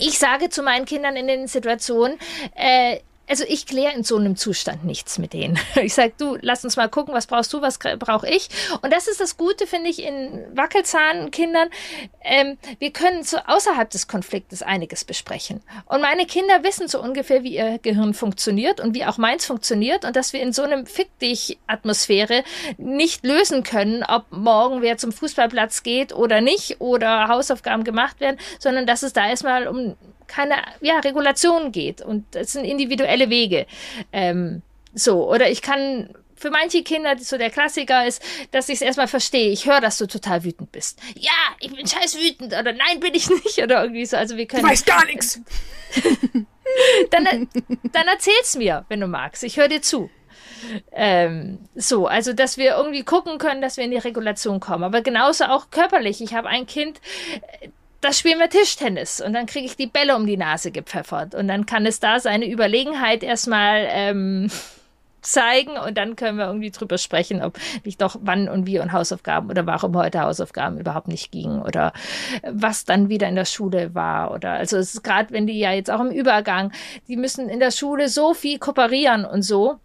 Ich 0.00 0.18
sage 0.18 0.48
zu 0.48 0.62
meinen 0.62 0.86
Kindern 0.86 1.16
in 1.16 1.26
den 1.26 1.46
Situationen, 1.46 2.18
äh, 2.56 2.98
also 3.28 3.44
ich 3.48 3.66
kläre 3.66 3.94
in 3.94 4.04
so 4.04 4.16
einem 4.16 4.36
Zustand 4.36 4.84
nichts 4.84 5.18
mit 5.18 5.32
denen. 5.32 5.58
Ich 5.84 5.94
sage, 5.94 6.14
du, 6.16 6.38
lass 6.40 6.64
uns 6.64 6.76
mal 6.76 6.88
gucken, 6.88 7.14
was 7.14 7.26
brauchst 7.26 7.52
du, 7.52 7.60
was 7.60 7.78
brauche 7.78 8.28
ich. 8.28 8.48
Und 8.80 8.92
das 8.92 9.06
ist 9.06 9.20
das 9.20 9.36
Gute, 9.36 9.66
finde 9.66 9.90
ich, 9.90 10.02
in 10.02 10.44
Wackelzahnkindern. 10.54 11.68
Ähm, 12.22 12.56
wir 12.78 12.90
können 12.90 13.22
so 13.22 13.36
außerhalb 13.46 13.90
des 13.90 14.08
Konfliktes 14.08 14.62
einiges 14.62 15.04
besprechen. 15.04 15.62
Und 15.86 16.00
meine 16.00 16.26
Kinder 16.26 16.62
wissen 16.62 16.88
so 16.88 17.02
ungefähr, 17.02 17.42
wie 17.42 17.56
ihr 17.56 17.78
Gehirn 17.78 18.14
funktioniert 18.14 18.80
und 18.80 18.94
wie 18.94 19.04
auch 19.04 19.18
meins 19.18 19.44
funktioniert 19.44 20.04
und 20.04 20.16
dass 20.16 20.32
wir 20.32 20.40
in 20.40 20.52
so 20.52 20.62
einem 20.62 20.86
Fick 20.86 21.18
dich 21.18 21.58
Atmosphäre 21.66 22.44
nicht 22.78 23.24
lösen 23.26 23.62
können, 23.62 24.04
ob 24.04 24.30
morgen 24.30 24.80
wer 24.80 24.96
zum 24.96 25.12
Fußballplatz 25.12 25.82
geht 25.82 26.14
oder 26.14 26.40
nicht 26.40 26.80
oder 26.80 27.28
Hausaufgaben 27.28 27.84
gemacht 27.84 28.20
werden, 28.20 28.38
sondern 28.58 28.86
dass 28.86 29.02
es 29.02 29.12
da 29.12 29.28
erstmal 29.28 29.66
um 29.66 29.96
keine 30.34 30.56
ja, 30.80 30.98
Regulation 30.98 31.72
geht. 31.72 32.02
Und 32.02 32.24
das 32.32 32.52
sind 32.52 32.64
individuelle 32.64 33.30
Wege. 33.30 33.66
Ähm, 34.12 34.62
so, 34.94 35.30
oder 35.30 35.50
ich 35.50 35.62
kann 35.62 36.08
für 36.36 36.50
manche 36.50 36.82
Kinder 36.82 37.16
so 37.18 37.38
der 37.38 37.50
Klassiker 37.50 38.06
ist, 38.06 38.22
dass 38.50 38.68
ich 38.68 38.76
es 38.76 38.82
erstmal 38.82 39.08
verstehe. 39.08 39.50
Ich 39.50 39.66
höre, 39.66 39.80
dass 39.80 39.96
du 39.98 40.06
total 40.06 40.44
wütend 40.44 40.72
bist. 40.72 40.98
Ja, 41.16 41.32
ich 41.60 41.74
bin 41.74 41.86
scheiß 41.86 42.18
wütend 42.18 42.52
oder 42.52 42.72
nein, 42.72 43.00
bin 43.00 43.14
ich 43.14 43.30
nicht 43.44 43.58
oder 43.62 43.82
irgendwie 43.82 44.04
so. 44.04 44.16
Also 44.16 44.36
wir 44.36 44.46
können. 44.46 44.62
Du 44.62 44.68
weißt 44.68 44.86
gar 44.86 45.04
nichts. 45.06 45.40
dann, 47.10 47.48
dann 47.92 48.08
erzähl's 48.08 48.56
mir, 48.56 48.84
wenn 48.88 49.00
du 49.00 49.06
magst. 49.06 49.44
Ich 49.44 49.56
höre 49.56 49.68
dir 49.68 49.82
zu. 49.82 50.10
Ähm, 50.92 51.58
so, 51.74 52.06
also 52.06 52.32
dass 52.32 52.56
wir 52.56 52.76
irgendwie 52.76 53.04
gucken 53.04 53.38
können, 53.38 53.60
dass 53.60 53.76
wir 53.76 53.84
in 53.84 53.90
die 53.90 53.98
Regulation 53.98 54.60
kommen. 54.60 54.84
Aber 54.84 55.02
genauso 55.02 55.44
auch 55.44 55.70
körperlich. 55.70 56.20
Ich 56.20 56.34
habe 56.34 56.48
ein 56.48 56.66
Kind, 56.66 57.00
da 58.04 58.12
spielen 58.12 58.38
wir 58.38 58.50
Tischtennis. 58.50 59.20
Und 59.20 59.32
dann 59.32 59.46
kriege 59.46 59.66
ich 59.66 59.76
die 59.76 59.86
Bälle 59.86 60.14
um 60.14 60.26
die 60.26 60.36
Nase 60.36 60.70
gepfeffert. 60.70 61.34
Und 61.34 61.48
dann 61.48 61.64
kann 61.64 61.86
es 61.86 62.00
da 62.00 62.20
seine 62.20 62.50
Überlegenheit 62.50 63.22
erstmal 63.22 63.86
ähm, 63.88 64.50
zeigen. 65.22 65.78
Und 65.78 65.96
dann 65.96 66.14
können 66.14 66.36
wir 66.36 66.46
irgendwie 66.46 66.70
drüber 66.70 66.98
sprechen, 66.98 67.42
ob 67.42 67.58
nicht 67.84 68.02
doch 68.02 68.16
wann 68.20 68.46
und 68.46 68.66
wie 68.66 68.78
und 68.78 68.92
Hausaufgaben 68.92 69.48
oder 69.48 69.66
warum 69.66 69.96
heute 69.96 70.20
Hausaufgaben 70.20 70.78
überhaupt 70.78 71.08
nicht 71.08 71.32
gingen 71.32 71.62
oder 71.62 71.94
was 72.42 72.84
dann 72.84 73.08
wieder 73.08 73.26
in 73.26 73.34
der 73.34 73.46
Schule 73.46 73.94
war 73.94 74.32
oder 74.32 74.52
also 74.52 74.76
es 74.76 74.96
ist 74.96 75.02
gerade 75.02 75.32
wenn 75.32 75.46
die 75.46 75.58
ja 75.58 75.72
jetzt 75.72 75.90
auch 75.90 76.00
im 76.00 76.10
Übergang, 76.10 76.72
die 77.08 77.16
müssen 77.16 77.48
in 77.48 77.58
der 77.58 77.70
Schule 77.70 78.10
so 78.10 78.34
viel 78.34 78.58
kooperieren 78.58 79.24
und 79.24 79.40
so 79.40 79.80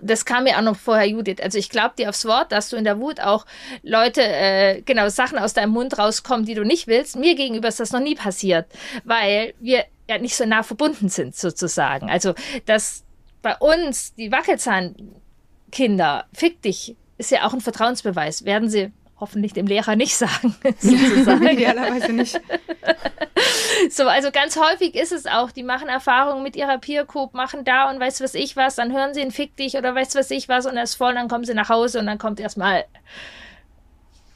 das 0.00 0.24
kam 0.24 0.44
mir 0.44 0.58
auch 0.58 0.62
noch 0.62 0.76
vorher, 0.76 1.06
Judith. 1.06 1.40
Also 1.42 1.58
ich 1.58 1.68
glaube 1.68 1.94
dir 1.98 2.08
aufs 2.08 2.24
Wort, 2.24 2.52
dass 2.52 2.70
du 2.70 2.76
in 2.76 2.84
der 2.84 3.00
Wut 3.00 3.20
auch 3.20 3.46
Leute, 3.82 4.22
äh, 4.22 4.82
genau, 4.82 5.08
Sachen 5.08 5.38
aus 5.38 5.54
deinem 5.54 5.72
Mund 5.72 5.98
rauskommen, 5.98 6.46
die 6.46 6.54
du 6.54 6.64
nicht 6.64 6.86
willst. 6.86 7.16
Mir 7.16 7.34
gegenüber 7.34 7.68
ist 7.68 7.80
das 7.80 7.92
noch 7.92 8.00
nie 8.00 8.14
passiert, 8.14 8.66
weil 9.04 9.54
wir 9.60 9.84
ja 10.08 10.18
nicht 10.18 10.36
so 10.36 10.44
nah 10.44 10.62
verbunden 10.62 11.08
sind, 11.08 11.34
sozusagen. 11.36 12.10
Also, 12.10 12.34
dass 12.66 13.04
bei 13.40 13.56
uns 13.56 14.14
die 14.14 14.30
Wackelzahnkinder, 14.30 16.26
fick 16.32 16.62
dich, 16.62 16.96
ist 17.18 17.30
ja 17.30 17.46
auch 17.46 17.52
ein 17.52 17.60
Vertrauensbeweis. 17.60 18.44
Werden 18.44 18.68
sie 18.68 18.92
hoffentlich 19.22 19.52
dem 19.52 19.68
Lehrer 19.68 19.94
nicht 19.94 20.16
sagen. 20.16 20.54
Sozusagen. 20.78 21.46
Idealerweise 21.46 22.12
nicht. 22.12 22.40
So, 23.90 24.06
also 24.06 24.30
ganz 24.30 24.56
häufig 24.56 24.94
ist 24.94 25.10
es 25.10 25.26
auch, 25.26 25.50
die 25.50 25.64
machen 25.64 25.88
Erfahrungen 25.88 26.42
mit 26.42 26.54
ihrer 26.54 26.78
Peer 26.78 27.04
Group, 27.04 27.34
machen 27.34 27.64
da 27.64 27.90
und 27.90 27.98
weiß 27.98 28.20
was 28.20 28.34
ich 28.34 28.56
was, 28.56 28.76
dann 28.76 28.92
hören 28.92 29.14
sie 29.14 29.20
einen 29.20 29.32
Fick 29.32 29.56
dich 29.56 29.76
oder 29.76 29.94
weiß 29.94 30.14
was 30.14 30.30
ich 30.30 30.48
was 30.48 30.66
und 30.66 30.76
er 30.76 30.84
ist 30.84 30.94
voll, 30.94 31.14
dann 31.14 31.28
kommen 31.28 31.44
sie 31.44 31.54
nach 31.54 31.68
Hause 31.68 31.98
und 31.98 32.06
dann 32.06 32.18
kommt 32.18 32.38
erstmal 32.38 32.84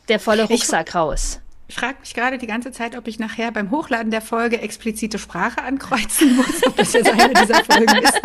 der 0.09 0.19
volle 0.19 0.45
Rucksack 0.45 0.89
ich, 0.89 0.95
raus. 0.95 1.41
Ich 1.69 1.77
frage 1.77 1.99
mich 2.01 2.15
gerade 2.15 2.39
die 2.39 2.47
ganze 2.47 2.73
Zeit, 2.73 2.97
ob 2.97 3.07
ich 3.07 3.19
nachher 3.19 3.53
beim 3.53 3.71
Hochladen 3.71 4.11
der 4.11 4.23
Folge 4.23 4.61
explizite 4.61 5.19
Sprache 5.19 5.63
ankreuzen 5.63 6.37
muss, 6.37 6.67
ob 6.67 6.77
das 6.77 6.93
jetzt 6.93 7.11
eine 7.11 7.33
dieser 7.33 7.63
Folgen 7.65 7.99
ist. 7.99 8.21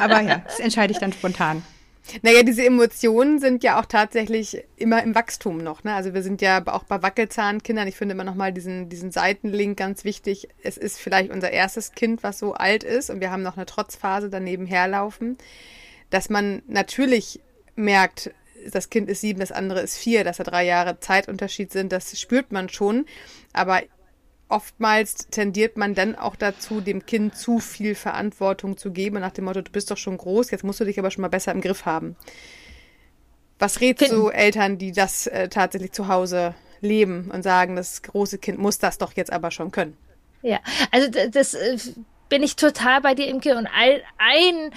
Aber 0.00 0.20
ja, 0.20 0.42
das 0.46 0.60
entscheide 0.60 0.92
ich 0.92 0.98
dann 0.98 1.12
spontan. 1.12 1.64
Naja, 2.22 2.42
diese 2.42 2.64
Emotionen 2.64 3.38
sind 3.38 3.62
ja 3.64 3.80
auch 3.80 3.86
tatsächlich 3.86 4.64
immer 4.76 5.02
im 5.02 5.14
Wachstum 5.14 5.58
noch. 5.58 5.84
Ne? 5.84 5.94
Also 5.94 6.14
wir 6.14 6.22
sind 6.22 6.42
ja 6.42 6.62
auch 6.66 6.84
bei 6.84 7.02
Wackelzahnkindern. 7.02 7.88
Ich 7.88 7.96
finde 7.96 8.14
immer 8.14 8.24
nochmal 8.24 8.52
diesen, 8.52 8.88
diesen 8.88 9.12
Seitenlink 9.12 9.78
ganz 9.78 10.04
wichtig. 10.04 10.48
Es 10.62 10.76
ist 10.76 10.98
vielleicht 10.98 11.30
unser 11.30 11.50
erstes 11.50 11.92
Kind, 11.92 12.22
was 12.22 12.38
so 12.38 12.54
alt 12.54 12.84
ist 12.84 13.08
und 13.08 13.20
wir 13.20 13.30
haben 13.30 13.42
noch 13.42 13.56
eine 13.56 13.66
Trotzphase 13.66 14.30
daneben 14.30 14.66
herlaufen. 14.66 15.38
Dass 16.10 16.28
man 16.28 16.62
natürlich 16.66 17.40
merkt, 17.76 18.30
das 18.70 18.90
Kind 18.90 19.08
ist 19.08 19.20
sieben, 19.20 19.40
das 19.40 19.52
andere 19.52 19.80
ist 19.80 19.96
vier, 19.96 20.24
dass 20.24 20.36
da 20.36 20.44
drei 20.44 20.64
Jahre 20.64 21.00
Zeitunterschied 21.00 21.72
sind, 21.72 21.92
das 21.92 22.18
spürt 22.20 22.52
man 22.52 22.68
schon. 22.68 23.06
Aber 23.52 23.80
oftmals 24.52 25.28
tendiert 25.30 25.76
man 25.76 25.94
dann 25.94 26.14
auch 26.14 26.36
dazu, 26.36 26.80
dem 26.80 27.06
Kind 27.06 27.36
zu 27.36 27.58
viel 27.58 27.94
Verantwortung 27.94 28.76
zu 28.76 28.92
geben, 28.92 29.18
nach 29.20 29.32
dem 29.32 29.46
Motto, 29.46 29.62
du 29.62 29.72
bist 29.72 29.90
doch 29.90 29.96
schon 29.96 30.18
groß, 30.18 30.50
jetzt 30.50 30.62
musst 30.62 30.78
du 30.78 30.84
dich 30.84 30.98
aber 30.98 31.10
schon 31.10 31.22
mal 31.22 31.28
besser 31.28 31.52
im 31.52 31.62
Griff 31.62 31.86
haben. 31.86 32.16
Was 33.58 33.80
rätst 33.80 34.10
du 34.12 34.28
Eltern, 34.28 34.76
die 34.76 34.92
das 34.92 35.26
äh, 35.26 35.48
tatsächlich 35.48 35.92
zu 35.92 36.08
Hause 36.08 36.54
leben 36.80 37.30
und 37.32 37.42
sagen, 37.42 37.76
das 37.76 38.02
große 38.02 38.38
Kind 38.38 38.58
muss 38.58 38.78
das 38.78 38.98
doch 38.98 39.14
jetzt 39.14 39.32
aber 39.32 39.50
schon 39.50 39.70
können? 39.70 39.96
Ja, 40.42 40.58
also 40.90 41.08
das 41.30 41.54
äh, 41.54 41.78
bin 42.28 42.42
ich 42.42 42.56
total 42.56 43.00
bei 43.00 43.14
dir, 43.14 43.28
Imke. 43.28 43.56
Und 43.56 43.68
ein 44.18 44.70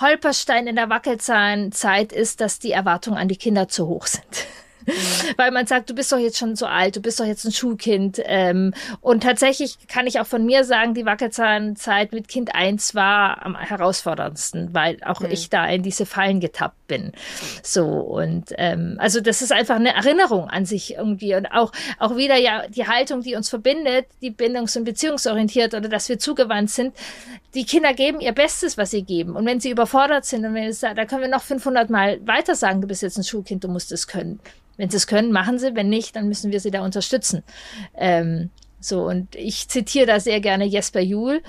Holperstein 0.00 0.66
in 0.66 0.76
der 0.76 0.90
Wackelzahnzeit 0.90 2.12
ist, 2.12 2.40
dass 2.40 2.58
die 2.58 2.72
Erwartungen 2.72 3.16
an 3.16 3.28
die 3.28 3.36
Kinder 3.36 3.68
zu 3.68 3.86
hoch 3.86 4.06
sind. 4.06 4.26
Weil 5.36 5.50
man 5.50 5.66
sagt, 5.66 5.90
du 5.90 5.94
bist 5.94 6.12
doch 6.12 6.18
jetzt 6.18 6.38
schon 6.38 6.56
so 6.56 6.66
alt, 6.66 6.96
du 6.96 7.00
bist 7.00 7.20
doch 7.20 7.24
jetzt 7.24 7.44
ein 7.44 7.52
Schulkind. 7.52 8.20
Ähm, 8.24 8.74
und 9.00 9.22
tatsächlich 9.22 9.76
kann 9.88 10.06
ich 10.06 10.20
auch 10.20 10.26
von 10.26 10.44
mir 10.44 10.64
sagen, 10.64 10.94
die 10.94 11.06
Wackelzahnzeit 11.06 12.12
mit 12.12 12.28
Kind 12.28 12.54
1 12.54 12.94
war 12.94 13.44
am 13.44 13.58
herausforderndsten, 13.58 14.74
weil 14.74 14.98
auch 15.04 15.20
mhm. 15.20 15.30
ich 15.30 15.50
da 15.50 15.66
in 15.66 15.82
diese 15.82 16.06
Fallen 16.06 16.40
getappt 16.40 16.86
bin. 16.86 17.12
So, 17.62 17.84
und 17.86 18.52
ähm, 18.58 18.96
also 18.98 19.20
das 19.20 19.42
ist 19.42 19.52
einfach 19.52 19.76
eine 19.76 19.94
Erinnerung 19.94 20.48
an 20.48 20.64
sich 20.64 20.94
irgendwie. 20.94 21.34
Und 21.34 21.46
auch, 21.46 21.72
auch 21.98 22.16
wieder 22.16 22.36
ja 22.36 22.66
die 22.68 22.86
Haltung, 22.86 23.22
die 23.22 23.34
uns 23.34 23.48
verbindet, 23.48 24.06
die 24.20 24.30
bindungs- 24.30 24.76
und 24.76 24.84
beziehungsorientiert 24.84 25.74
oder 25.74 25.88
dass 25.88 26.08
wir 26.08 26.18
zugewandt 26.18 26.70
sind. 26.70 26.94
Die 27.54 27.64
Kinder 27.64 27.92
geben 27.92 28.20
ihr 28.20 28.32
Bestes, 28.32 28.78
was 28.78 28.90
sie 28.90 29.02
geben. 29.02 29.36
Und 29.36 29.44
wenn 29.46 29.60
sie 29.60 29.70
überfordert 29.70 30.24
sind 30.24 30.44
und 30.44 30.54
wenn 30.54 30.64
es 30.64 30.80
da, 30.80 30.94
da 30.94 31.04
können 31.04 31.22
wir 31.22 31.28
noch 31.28 31.42
500 31.42 31.90
Mal 31.90 32.26
weiter 32.26 32.54
sagen, 32.54 32.80
du 32.80 32.86
bist 32.86 33.02
jetzt 33.02 33.18
ein 33.18 33.24
Schulkind, 33.24 33.64
du 33.64 33.68
musst 33.68 33.92
es 33.92 34.06
können. 34.06 34.40
Wenn 34.76 34.90
sie 34.90 34.96
es 34.96 35.06
können, 35.06 35.32
machen 35.32 35.58
sie. 35.58 35.74
Wenn 35.74 35.88
nicht, 35.88 36.16
dann 36.16 36.28
müssen 36.28 36.52
wir 36.52 36.60
sie 36.60 36.70
da 36.70 36.84
unterstützen. 36.84 37.42
Ähm, 37.94 38.50
so, 38.80 39.04
und 39.06 39.36
ich 39.36 39.68
zitiere 39.68 40.06
da 40.06 40.20
sehr 40.20 40.40
gerne 40.40 40.64
Jesper 40.64 41.00
Juhl. 41.00 41.42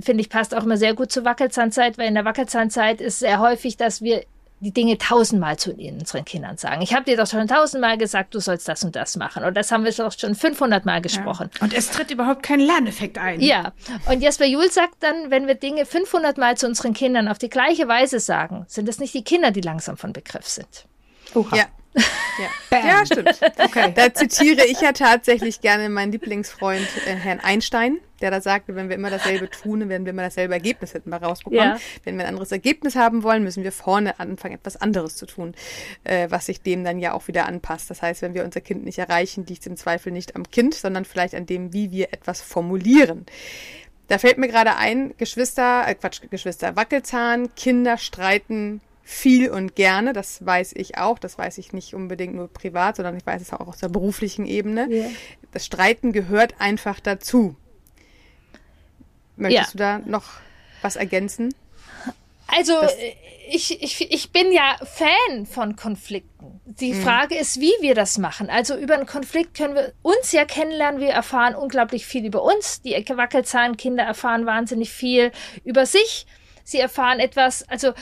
Finde 0.00 0.22
ich, 0.22 0.30
passt 0.30 0.54
auch 0.54 0.64
immer 0.64 0.76
sehr 0.76 0.94
gut 0.94 1.12
zur 1.12 1.24
Wackelzahnzeit, 1.24 1.98
weil 1.98 2.08
in 2.08 2.14
der 2.14 2.24
Wackelzahnzeit 2.24 3.00
ist 3.00 3.20
sehr 3.20 3.40
häufig, 3.40 3.76
dass 3.76 4.02
wir 4.02 4.24
die 4.62 4.72
Dinge 4.72 4.96
tausendmal 4.96 5.58
zu 5.58 5.72
unseren 5.72 6.24
Kindern 6.24 6.56
sagen. 6.56 6.82
Ich 6.82 6.94
habe 6.94 7.04
dir 7.04 7.16
doch 7.16 7.26
schon 7.26 7.48
tausendmal 7.48 7.98
gesagt, 7.98 8.32
du 8.32 8.38
sollst 8.38 8.68
das 8.68 8.84
und 8.84 8.94
das 8.94 9.16
machen. 9.16 9.42
Und 9.42 9.56
das 9.56 9.72
haben 9.72 9.84
wir 9.84 9.92
doch 9.92 10.12
schon 10.16 10.36
500 10.36 10.84
Mal 10.86 11.02
gesprochen. 11.02 11.50
Ja. 11.54 11.62
Und 11.62 11.74
es 11.74 11.90
tritt 11.90 12.12
überhaupt 12.12 12.44
kein 12.44 12.60
Lerneffekt 12.60 13.18
ein. 13.18 13.40
Ja. 13.40 13.72
Und 14.08 14.22
Jesper 14.22 14.46
Juhl 14.46 14.70
sagt 14.70 14.94
dann, 15.00 15.32
wenn 15.32 15.48
wir 15.48 15.56
Dinge 15.56 15.84
500 15.84 16.38
Mal 16.38 16.56
zu 16.56 16.68
unseren 16.68 16.94
Kindern 16.94 17.26
auf 17.26 17.38
die 17.38 17.50
gleiche 17.50 17.88
Weise 17.88 18.20
sagen, 18.20 18.64
sind 18.68 18.88
es 18.88 19.00
nicht 19.00 19.14
die 19.14 19.24
Kinder, 19.24 19.50
die 19.50 19.62
langsam 19.62 19.96
von 19.96 20.12
Begriff 20.12 20.46
sind. 20.46 20.86
Oha. 21.34 21.56
Ja. 21.56 21.64
Ja. 21.94 22.78
ja, 22.78 23.06
stimmt. 23.06 23.38
Okay. 23.58 23.92
Da 23.94 24.12
zitiere 24.14 24.64
ich 24.64 24.80
ja 24.80 24.92
tatsächlich 24.92 25.60
gerne 25.60 25.88
meinen 25.88 26.12
Lieblingsfreund 26.12 26.88
äh, 27.06 27.14
Herrn 27.14 27.40
Einstein, 27.40 27.98
der 28.20 28.30
da 28.30 28.40
sagte, 28.40 28.74
wenn 28.74 28.88
wir 28.88 28.96
immer 28.96 29.10
dasselbe 29.10 29.50
tun, 29.50 29.88
werden 29.88 30.06
wir 30.06 30.12
immer 30.12 30.22
dasselbe 30.22 30.54
Ergebnis 30.54 30.94
hätten 30.94 31.10
wir 31.10 31.18
rausbekommen. 31.18 31.72
Ja. 31.72 31.78
Wenn 32.04 32.16
wir 32.16 32.24
ein 32.24 32.30
anderes 32.30 32.50
Ergebnis 32.52 32.96
haben 32.96 33.22
wollen, 33.22 33.42
müssen 33.42 33.64
wir 33.64 33.72
vorne 33.72 34.18
anfangen, 34.18 34.54
etwas 34.54 34.76
anderes 34.76 35.16
zu 35.16 35.26
tun, 35.26 35.54
äh, 36.04 36.28
was 36.30 36.46
sich 36.46 36.62
dem 36.62 36.84
dann 36.84 36.98
ja 36.98 37.12
auch 37.12 37.28
wieder 37.28 37.46
anpasst. 37.46 37.90
Das 37.90 38.00
heißt, 38.00 38.22
wenn 38.22 38.34
wir 38.34 38.44
unser 38.44 38.60
Kind 38.60 38.84
nicht 38.84 38.98
erreichen, 38.98 39.44
liegt 39.46 39.60
es 39.60 39.66
im 39.66 39.76
Zweifel 39.76 40.12
nicht 40.12 40.34
am 40.34 40.50
Kind, 40.50 40.74
sondern 40.74 41.04
vielleicht 41.04 41.34
an 41.34 41.46
dem, 41.46 41.72
wie 41.72 41.90
wir 41.90 42.12
etwas 42.12 42.40
formulieren. 42.40 43.26
Da 44.08 44.18
fällt 44.18 44.38
mir 44.38 44.48
gerade 44.48 44.76
ein, 44.76 45.14
Geschwister, 45.16 45.84
äh 45.86 45.94
Quatsch, 45.94 46.20
Geschwister, 46.30 46.76
Wackelzahn, 46.76 47.54
Kinder 47.54 47.98
streiten 47.98 48.80
viel 49.02 49.50
und 49.50 49.74
gerne, 49.74 50.12
das 50.12 50.44
weiß 50.44 50.72
ich 50.76 50.98
auch, 50.98 51.18
das 51.18 51.36
weiß 51.36 51.58
ich 51.58 51.72
nicht 51.72 51.94
unbedingt 51.94 52.34
nur 52.34 52.48
privat, 52.48 52.96
sondern 52.96 53.16
ich 53.16 53.26
weiß 53.26 53.42
es 53.42 53.52
auch 53.52 53.66
aus 53.66 53.78
der 53.78 53.88
beruflichen 53.88 54.46
Ebene. 54.46 54.86
Yeah. 54.88 55.10
Das 55.52 55.66
Streiten 55.66 56.12
gehört 56.12 56.54
einfach 56.60 57.00
dazu. 57.00 57.56
Möchtest 59.36 59.74
ja. 59.74 59.98
du 59.98 60.02
da 60.04 60.10
noch 60.10 60.24
was 60.82 60.96
ergänzen? 60.96 61.54
Also 62.46 62.74
ich, 63.48 63.82
ich, 63.82 64.12
ich 64.12 64.30
bin 64.30 64.52
ja 64.52 64.76
Fan 64.84 65.46
von 65.46 65.74
Konflikten. 65.74 66.60
Die 66.66 66.92
mhm. 66.92 67.02
Frage 67.02 67.34
ist, 67.36 67.60
wie 67.60 67.72
wir 67.80 67.94
das 67.94 68.18
machen. 68.18 68.50
Also 68.50 68.76
über 68.76 68.94
einen 68.94 69.06
Konflikt 69.06 69.56
können 69.56 69.74
wir 69.74 69.92
uns 70.02 70.32
ja 70.32 70.44
kennenlernen. 70.44 71.00
Wir 71.00 71.10
erfahren 71.10 71.54
unglaublich 71.54 72.06
viel 72.06 72.26
über 72.26 72.42
uns. 72.42 72.82
Die 72.82 72.92
Wackelzahnkinder 72.92 74.04
erfahren 74.04 74.46
wahnsinnig 74.46 74.90
viel 74.90 75.32
über 75.64 75.86
sich. 75.86 76.26
Sie 76.64 76.78
erfahren 76.78 77.18
etwas, 77.18 77.68
also 77.68 77.92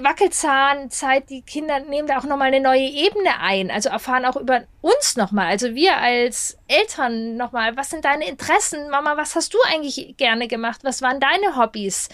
Wackelzahnzeit, 0.00 1.28
die 1.30 1.42
Kinder 1.42 1.80
nehmen 1.80 2.08
da 2.08 2.18
auch 2.18 2.24
nochmal 2.24 2.48
eine 2.48 2.60
neue 2.60 2.88
Ebene 2.88 3.40
ein, 3.40 3.70
also 3.70 3.88
erfahren 3.88 4.24
auch 4.24 4.36
über 4.36 4.64
uns 4.80 5.16
nochmal, 5.16 5.46
also 5.46 5.74
wir 5.74 5.96
als 5.96 6.58
Eltern 6.68 7.36
nochmal, 7.36 7.76
was 7.76 7.90
sind 7.90 8.04
deine 8.04 8.26
Interessen? 8.26 8.90
Mama, 8.90 9.16
was 9.16 9.34
hast 9.34 9.52
du 9.54 9.58
eigentlich 9.66 10.16
gerne 10.16 10.48
gemacht? 10.48 10.80
Was 10.82 11.02
waren 11.02 11.20
deine 11.20 11.56
Hobbys? 11.56 12.08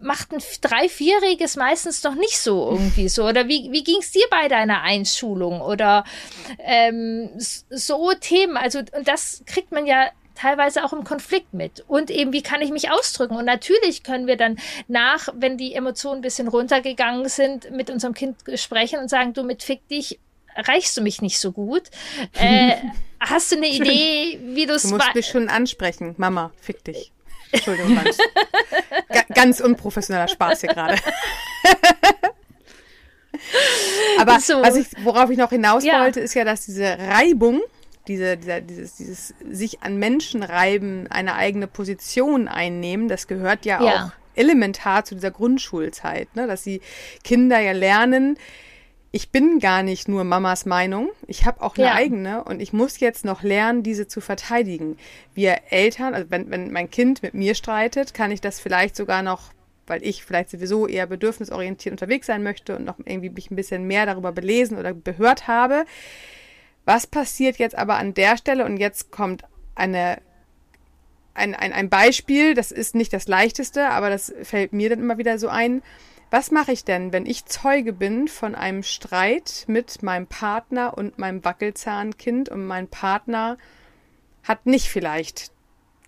Macht 0.00 0.32
ein 0.32 0.42
drei-, 0.60 0.88
vierjähriges 0.88 1.56
meistens 1.56 2.02
noch 2.02 2.14
nicht 2.14 2.38
so 2.38 2.70
irgendwie 2.72 3.08
so. 3.08 3.26
Oder 3.26 3.48
wie, 3.48 3.70
wie 3.70 3.84
ging 3.84 3.98
es 4.00 4.10
dir 4.10 4.26
bei 4.30 4.48
deiner 4.48 4.82
Einschulung? 4.82 5.60
Oder 5.60 6.04
ähm, 6.58 7.30
so 7.36 8.12
Themen. 8.20 8.56
Also, 8.56 8.80
und 8.80 9.06
das 9.06 9.42
kriegt 9.46 9.72
man 9.72 9.86
ja 9.86 10.10
teilweise 10.34 10.84
auch 10.84 10.92
im 10.92 11.04
Konflikt 11.04 11.54
mit. 11.54 11.84
Und 11.86 12.10
eben, 12.10 12.32
wie 12.32 12.42
kann 12.42 12.60
ich 12.60 12.70
mich 12.70 12.90
ausdrücken? 12.90 13.36
Und 13.36 13.44
natürlich 13.44 14.02
können 14.02 14.26
wir 14.26 14.36
dann 14.36 14.58
nach, 14.88 15.28
wenn 15.34 15.56
die 15.56 15.74
Emotionen 15.74 16.18
ein 16.18 16.22
bisschen 16.22 16.48
runtergegangen 16.48 17.28
sind, 17.28 17.70
mit 17.70 17.90
unserem 17.90 18.14
Kind 18.14 18.36
sprechen 18.56 18.98
und 18.98 19.08
sagen, 19.08 19.32
du 19.32 19.42
mit 19.42 19.62
Fick 19.62 19.86
dich 19.88 20.18
erreichst 20.54 20.96
du 20.96 21.02
mich 21.02 21.20
nicht 21.20 21.38
so 21.38 21.52
gut. 21.52 21.82
Äh, 22.34 22.76
hast 23.20 23.52
du 23.52 23.56
eine 23.56 23.68
Idee, 23.68 24.40
wie 24.42 24.66
du's 24.66 24.82
Du 24.82 24.90
musst 24.90 25.14
mich 25.14 25.26
schon 25.26 25.48
ansprechen. 25.48 26.14
Mama, 26.16 26.52
fick 26.60 26.84
dich. 26.84 27.12
Entschuldigung, 27.52 27.94
ganz, 27.94 28.18
ganz 29.34 29.60
unprofessioneller 29.60 30.28
Spaß 30.28 30.60
hier 30.60 30.70
gerade. 30.70 30.96
Aber 34.18 34.40
so. 34.40 34.62
was 34.62 34.76
ich, 34.76 34.86
worauf 35.04 35.30
ich 35.30 35.38
noch 35.38 35.50
hinaus 35.50 35.84
ja. 35.84 36.02
wollte, 36.02 36.20
ist 36.20 36.34
ja, 36.34 36.44
dass 36.44 36.66
diese 36.66 36.98
Reibung 36.98 37.60
diese, 38.08 38.36
dieser, 38.36 38.60
dieses, 38.60 38.96
dieses 38.96 39.34
sich 39.50 39.82
an 39.82 39.98
Menschen 39.98 40.42
reiben, 40.42 41.06
eine 41.10 41.34
eigene 41.34 41.66
Position 41.66 42.48
einnehmen, 42.48 43.08
das 43.08 43.26
gehört 43.26 43.64
ja, 43.64 43.82
ja. 43.82 44.04
auch 44.06 44.12
elementar 44.36 45.04
zu 45.04 45.14
dieser 45.14 45.30
Grundschulzeit, 45.30 46.34
ne? 46.36 46.46
dass 46.46 46.64
die 46.64 46.80
Kinder 47.22 47.60
ja 47.60 47.72
lernen, 47.72 48.36
ich 49.14 49.30
bin 49.30 49.60
gar 49.60 49.84
nicht 49.84 50.08
nur 50.08 50.24
Mamas 50.24 50.66
Meinung, 50.66 51.08
ich 51.28 51.46
habe 51.46 51.62
auch 51.62 51.76
eine 51.76 51.86
ja. 51.86 51.94
eigene 51.94 52.42
und 52.42 52.60
ich 52.60 52.72
muss 52.72 52.98
jetzt 52.98 53.24
noch 53.24 53.44
lernen, 53.44 53.84
diese 53.84 54.08
zu 54.08 54.20
verteidigen. 54.20 54.98
Wir 55.34 55.58
Eltern, 55.70 56.14
also 56.14 56.32
wenn, 56.32 56.50
wenn 56.50 56.72
mein 56.72 56.90
Kind 56.90 57.22
mit 57.22 57.32
mir 57.32 57.54
streitet, 57.54 58.12
kann 58.12 58.32
ich 58.32 58.40
das 58.40 58.58
vielleicht 58.58 58.96
sogar 58.96 59.22
noch, 59.22 59.52
weil 59.86 60.04
ich 60.04 60.24
vielleicht 60.24 60.50
sowieso 60.50 60.88
eher 60.88 61.06
bedürfnisorientiert 61.06 61.92
unterwegs 61.92 62.26
sein 62.26 62.42
möchte 62.42 62.74
und 62.74 62.84
noch 62.84 62.98
irgendwie 62.98 63.30
mich 63.30 63.52
ein 63.52 63.56
bisschen 63.56 63.86
mehr 63.86 64.04
darüber 64.04 64.32
belesen 64.32 64.78
oder 64.78 64.92
gehört 64.92 65.46
habe, 65.46 65.84
was 66.84 67.06
passiert 67.06 67.56
jetzt 67.56 67.76
aber 67.76 67.96
an 67.96 68.14
der 68.14 68.36
Stelle? 68.36 68.64
Und 68.64 68.76
jetzt 68.76 69.10
kommt 69.10 69.44
eine, 69.74 70.20
ein, 71.34 71.54
ein, 71.54 71.72
ein 71.72 71.88
Beispiel, 71.88 72.54
das 72.54 72.72
ist 72.72 72.94
nicht 72.94 73.12
das 73.12 73.26
leichteste, 73.28 73.88
aber 73.88 74.10
das 74.10 74.32
fällt 74.42 74.72
mir 74.72 74.90
dann 74.90 75.00
immer 75.00 75.18
wieder 75.18 75.38
so 75.38 75.48
ein. 75.48 75.82
Was 76.30 76.50
mache 76.50 76.72
ich 76.72 76.84
denn, 76.84 77.12
wenn 77.12 77.26
ich 77.26 77.46
Zeuge 77.46 77.92
bin 77.92 78.28
von 78.28 78.54
einem 78.54 78.82
Streit 78.82 79.64
mit 79.68 80.02
meinem 80.02 80.26
Partner 80.26 80.96
und 80.98 81.18
meinem 81.18 81.44
Wackelzahnkind 81.44 82.48
und 82.48 82.66
mein 82.66 82.88
Partner 82.88 83.56
hat 84.42 84.66
nicht 84.66 84.88
vielleicht 84.88 85.53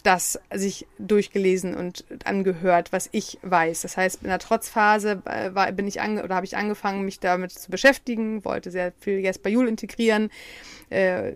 das 0.06 0.38
sich 0.54 0.86
durchgelesen 1.00 1.74
und 1.74 2.04
angehört, 2.24 2.92
was 2.92 3.08
ich 3.10 3.38
weiß. 3.42 3.82
Das 3.82 3.96
heißt, 3.96 4.22
in 4.22 4.28
der 4.28 4.38
Trotzphase 4.38 5.20
äh, 5.24 5.52
war, 5.52 5.72
bin 5.72 5.88
ich 5.88 6.00
ange 6.00 6.22
oder 6.22 6.36
habe 6.36 6.46
ich 6.46 6.56
angefangen, 6.56 7.04
mich 7.04 7.18
damit 7.18 7.50
zu 7.50 7.72
beschäftigen, 7.72 8.44
wollte 8.44 8.70
sehr 8.70 8.92
viel 9.00 9.18
Jesper 9.18 9.48
Jul 9.48 9.66
integrieren, 9.66 10.30
äh, 10.90 11.32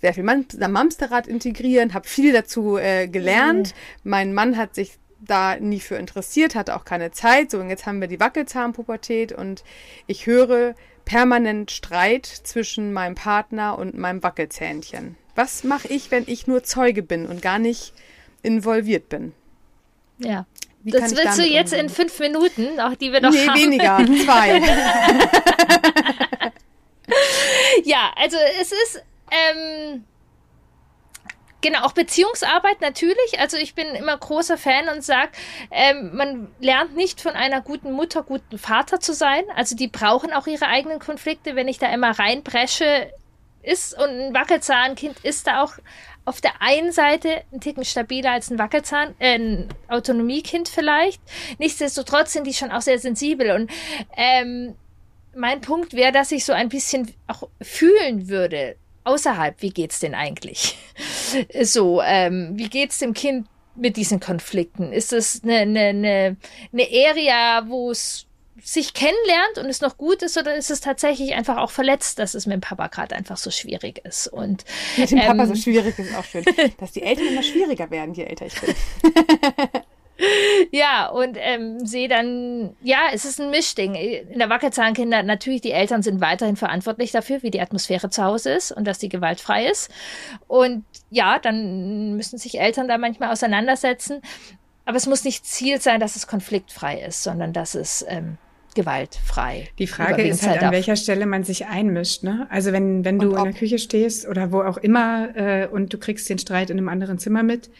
sehr 0.00 0.14
viel 0.14 0.22
Mamsterrad 0.24 1.26
integrieren, 1.26 1.92
habe 1.92 2.08
viel 2.08 2.32
dazu 2.32 2.78
äh, 2.78 3.08
gelernt. 3.08 3.74
Mhm. 4.04 4.10
Mein 4.10 4.32
Mann 4.32 4.56
hat 4.56 4.74
sich 4.74 4.98
da 5.20 5.56
nie 5.56 5.80
für 5.80 5.96
interessiert, 5.96 6.54
hatte 6.54 6.76
auch 6.76 6.86
keine 6.86 7.10
Zeit. 7.10 7.50
So, 7.50 7.58
und 7.58 7.68
jetzt 7.68 7.84
haben 7.84 8.00
wir 8.00 8.08
die 8.08 8.20
Wackelzahnpubertät 8.20 9.32
und 9.32 9.64
ich 10.06 10.24
höre 10.24 10.74
permanent 11.04 11.70
Streit 11.70 12.24
zwischen 12.24 12.94
meinem 12.94 13.16
Partner 13.16 13.78
und 13.78 13.98
meinem 13.98 14.22
Wackelzähnchen. 14.22 15.16
Was 15.34 15.62
mache 15.62 15.88
ich, 15.88 16.10
wenn 16.10 16.24
ich 16.26 16.46
nur 16.46 16.62
Zeuge 16.62 17.02
bin 17.02 17.26
und 17.26 17.42
gar 17.42 17.58
nicht 17.58 17.92
involviert 18.44 19.08
bin. 19.08 19.32
Ja. 20.18 20.46
Wie 20.82 20.90
das 20.90 21.16
willst 21.16 21.38
du 21.38 21.42
jetzt 21.42 21.72
umgehen? 21.72 21.86
in 21.86 21.90
fünf 21.90 22.18
Minuten, 22.20 22.78
auch 22.78 22.94
die 22.94 23.10
wir 23.10 23.20
noch 23.20 23.30
Nee, 23.32 23.48
haben. 23.48 23.60
weniger. 23.60 23.98
Zwei. 24.24 24.60
Ja, 27.84 28.12
also 28.16 28.36
es 28.60 28.72
ist 28.72 29.02
ähm, 29.30 30.04
genau 31.60 31.80
auch 31.82 31.92
Beziehungsarbeit 31.92 32.80
natürlich. 32.80 33.38
Also 33.38 33.56
ich 33.56 33.74
bin 33.74 33.86
immer 33.88 34.16
großer 34.16 34.56
Fan 34.56 34.88
und 34.88 35.04
sage, 35.04 35.30
ähm, 35.70 36.16
man 36.16 36.48
lernt 36.60 36.96
nicht 36.96 37.20
von 37.20 37.32
einer 37.32 37.60
guten 37.60 37.92
Mutter 37.92 38.22
guten 38.22 38.58
Vater 38.58 39.00
zu 39.00 39.12
sein. 39.12 39.44
Also 39.54 39.76
die 39.76 39.88
brauchen 39.88 40.32
auch 40.32 40.46
ihre 40.46 40.66
eigenen 40.66 40.98
Konflikte. 40.98 41.56
Wenn 41.56 41.68
ich 41.68 41.78
da 41.78 41.92
immer 41.92 42.18
reinbresche, 42.18 43.10
ist 43.62 43.94
und 43.94 44.08
ein 44.10 44.34
Wackelzahnkind 44.34 45.20
ist 45.22 45.46
da 45.46 45.62
auch 45.62 45.72
auf 46.24 46.40
der 46.40 46.62
einen 46.62 46.92
Seite 46.92 47.42
ein 47.52 47.60
Ticken 47.60 47.84
stabiler 47.84 48.32
als 48.32 48.50
ein 48.50 48.58
Wackelzahn, 48.58 49.14
äh, 49.18 49.34
ein 49.34 49.68
Autonomiekind 49.88 50.68
vielleicht. 50.68 51.20
Nichtsdestotrotz 51.58 52.32
sind 52.32 52.46
die 52.46 52.54
schon 52.54 52.70
auch 52.70 52.82
sehr 52.82 52.98
sensibel 52.98 53.50
und 53.50 53.70
ähm, 54.16 54.74
mein 55.36 55.60
Punkt 55.60 55.94
wäre, 55.94 56.12
dass 56.12 56.32
ich 56.32 56.44
so 56.44 56.52
ein 56.52 56.68
bisschen 56.68 57.12
auch 57.26 57.48
fühlen 57.60 58.28
würde, 58.28 58.76
außerhalb, 59.04 59.60
wie 59.60 59.70
geht's 59.70 60.00
denn 60.00 60.14
eigentlich? 60.14 60.76
So, 61.62 62.00
ähm, 62.00 62.52
wie 62.54 62.68
geht's 62.68 63.00
dem 63.00 63.12
Kind 63.12 63.48
mit 63.74 63.96
diesen 63.96 64.20
Konflikten? 64.20 64.92
Ist 64.92 65.12
es 65.12 65.42
eine, 65.42 65.56
eine, 65.56 65.80
eine, 65.80 66.36
eine 66.72 66.86
Area, 67.08 67.64
wo 67.66 67.90
es 67.90 68.26
sich 68.62 68.94
kennenlernt 68.94 69.58
und 69.58 69.66
es 69.66 69.80
noch 69.80 69.96
gut 69.96 70.22
ist, 70.22 70.38
oder 70.38 70.54
ist 70.54 70.70
es 70.70 70.80
tatsächlich 70.80 71.34
einfach 71.34 71.56
auch 71.56 71.70
verletzt, 71.70 72.18
dass 72.18 72.34
es 72.34 72.46
mit 72.46 72.54
dem 72.54 72.60
Papa 72.60 72.86
gerade 72.86 73.14
einfach 73.16 73.36
so 73.36 73.50
schwierig 73.50 74.04
ist? 74.04 74.28
Und 74.28 74.64
Mit 74.96 75.10
dem 75.10 75.18
Papa 75.18 75.42
Ähm. 75.42 75.48
so 75.48 75.54
schwierig 75.56 75.98
ist 75.98 76.14
auch 76.16 76.24
schön. 76.24 76.44
Dass 76.78 76.92
die 76.92 77.02
Eltern 77.02 77.26
immer 77.26 77.42
schwieriger 77.42 77.90
werden, 77.90 78.14
je 78.14 78.24
älter 78.24 78.46
ich 78.46 78.60
bin. 78.60 78.74
Ja, 80.70 81.08
und 81.08 81.36
ähm, 81.40 81.84
sehe 81.84 82.08
dann, 82.08 82.76
ja, 82.82 83.08
es 83.12 83.24
ist 83.24 83.40
ein 83.40 83.50
Mischding. 83.50 83.94
In 83.96 84.38
der 84.38 84.48
Wackelzahnkinder, 84.48 85.24
natürlich, 85.24 85.60
die 85.60 85.72
Eltern 85.72 86.02
sind 86.02 86.20
weiterhin 86.20 86.56
verantwortlich 86.56 87.10
dafür, 87.10 87.42
wie 87.42 87.50
die 87.50 87.60
Atmosphäre 87.60 88.10
zu 88.10 88.22
Hause 88.22 88.52
ist 88.52 88.70
und 88.70 88.84
dass 88.86 88.98
die 88.98 89.08
gewaltfrei 89.08 89.66
ist. 89.66 89.90
Und 90.46 90.84
ja, 91.10 91.38
dann 91.40 92.14
müssen 92.16 92.38
sich 92.38 92.60
Eltern 92.60 92.86
da 92.86 92.96
manchmal 92.96 93.32
auseinandersetzen. 93.32 94.22
Aber 94.84 94.96
es 94.96 95.06
muss 95.06 95.24
nicht 95.24 95.46
Ziel 95.46 95.80
sein, 95.80 95.98
dass 95.98 96.14
es 96.14 96.26
konfliktfrei 96.26 97.00
ist, 97.00 97.22
sondern 97.22 97.52
dass 97.52 97.74
es 97.74 98.04
ähm, 98.08 98.38
gewaltfrei 98.74 99.68
Die 99.78 99.86
Frage 99.86 100.22
ist 100.22 100.46
halt, 100.46 100.62
an 100.62 100.72
welcher 100.72 100.96
Stelle 100.96 101.26
man 101.26 101.44
sich 101.44 101.66
einmischt. 101.66 102.22
Ne? 102.22 102.46
Also 102.50 102.72
wenn, 102.72 103.04
wenn 103.04 103.18
du 103.18 103.34
in 103.34 103.44
der. 103.44 103.52
Küche 103.52 103.78
stehst 103.78 104.26
oder 104.26 104.52
wo 104.52 104.62
auch 104.62 104.76
immer 104.78 105.36
äh, 105.36 105.66
und 105.66 105.92
du 105.92 105.98
kriegst 105.98 106.28
den 106.28 106.38
Streit 106.38 106.70
in 106.70 106.78
einem 106.78 106.88
anderen 106.88 107.18
Zimmer 107.18 107.42
mit 107.42 107.70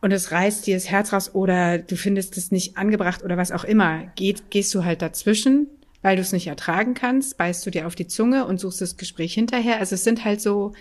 und 0.00 0.12
es 0.12 0.30
reißt 0.30 0.66
dir 0.66 0.76
das 0.76 0.90
Herz 0.90 1.12
raus 1.12 1.34
oder 1.34 1.78
du 1.78 1.96
findest 1.96 2.36
es 2.36 2.50
nicht 2.50 2.76
angebracht 2.76 3.22
oder 3.24 3.36
was 3.36 3.52
auch 3.52 3.64
immer, 3.64 4.04
geht, 4.14 4.50
gehst 4.50 4.74
du 4.74 4.84
halt 4.84 5.02
dazwischen, 5.02 5.66
weil 6.02 6.16
du 6.16 6.22
es 6.22 6.32
nicht 6.32 6.46
ertragen 6.46 6.94
kannst, 6.94 7.36
beißt 7.36 7.64
du 7.66 7.70
dir 7.70 7.86
auf 7.86 7.94
die 7.94 8.06
Zunge 8.06 8.46
und 8.46 8.60
suchst 8.60 8.80
das 8.80 8.96
Gespräch 8.96 9.34
hinterher. 9.34 9.80
Also 9.80 9.94
es 9.94 10.04
sind 10.04 10.24
halt 10.24 10.40
so, 10.40 10.72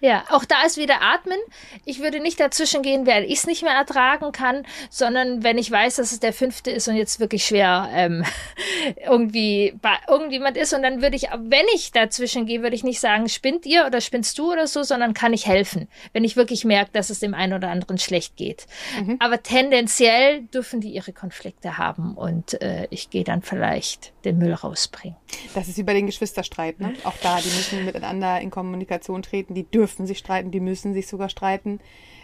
Ja, 0.00 0.24
auch 0.30 0.46
da 0.46 0.62
ist 0.64 0.78
wieder 0.78 1.02
Atmen. 1.02 1.38
Ich 1.84 2.00
würde 2.00 2.20
nicht 2.20 2.40
dazwischen 2.40 2.82
gehen, 2.82 3.06
weil 3.06 3.24
ich 3.24 3.38
es 3.40 3.46
nicht 3.46 3.62
mehr 3.62 3.74
ertragen 3.74 4.32
kann, 4.32 4.66
sondern 4.88 5.44
wenn 5.44 5.58
ich 5.58 5.70
weiß, 5.70 5.96
dass 5.96 6.12
es 6.12 6.20
der 6.20 6.32
fünfte 6.32 6.70
ist 6.70 6.88
und 6.88 6.96
jetzt 6.96 7.20
wirklich 7.20 7.44
schwer 7.44 7.88
ähm, 7.92 8.24
irgendwie 9.06 9.74
bei 9.82 9.96
irgendjemand 10.08 10.56
ist 10.56 10.72
und 10.72 10.82
dann 10.82 11.02
würde 11.02 11.16
ich, 11.16 11.28
wenn 11.38 11.66
ich 11.74 11.92
dazwischen 11.92 12.46
gehe, 12.46 12.62
würde 12.62 12.76
ich 12.76 12.84
nicht 12.84 12.98
sagen, 12.98 13.28
spinnt 13.28 13.66
ihr 13.66 13.84
oder 13.86 14.00
spinnst 14.00 14.38
du 14.38 14.52
oder 14.52 14.66
so, 14.66 14.82
sondern 14.82 15.12
kann 15.12 15.34
ich 15.34 15.46
helfen, 15.46 15.88
wenn 16.14 16.24
ich 16.24 16.36
wirklich 16.36 16.64
merke, 16.64 16.92
dass 16.92 17.10
es 17.10 17.20
dem 17.20 17.34
einen 17.34 17.52
oder 17.52 17.68
anderen 17.68 17.98
schlecht 17.98 18.36
geht. 18.36 18.66
Aber 19.18 19.42
tendenziell 19.42 20.42
dürfen 20.42 20.80
die 20.80 20.90
ihre 20.90 21.12
Konflikte 21.12 21.76
haben 21.76 22.14
und 22.16 22.60
äh, 22.62 22.86
ich 22.90 23.10
gehe 23.10 23.24
dann 23.24 23.42
vielleicht 23.42 24.12
den 24.24 24.38
Müll 24.38 24.54
rausbringen. 24.54 25.16
Das 25.54 25.68
ist 25.68 25.78
wie 25.78 25.82
bei 25.82 25.94
den 25.94 26.06
Geschwisterstreit, 26.06 26.80
ne? 26.80 26.92
Auch 27.04 27.16
da, 27.22 27.36
die 27.38 27.48
müssen 27.48 27.84
miteinander 27.84 28.40
in 28.40 28.50
Kommunikation 28.50 29.22
treten, 29.22 29.54
die 29.54 29.64
dürfen 29.64 30.06
sich 30.06 30.18
streiten, 30.18 30.50
die 30.50 30.60
müssen 30.60 30.94
sich 30.94 31.06
sogar 31.08 31.28
streiten. 31.28 31.80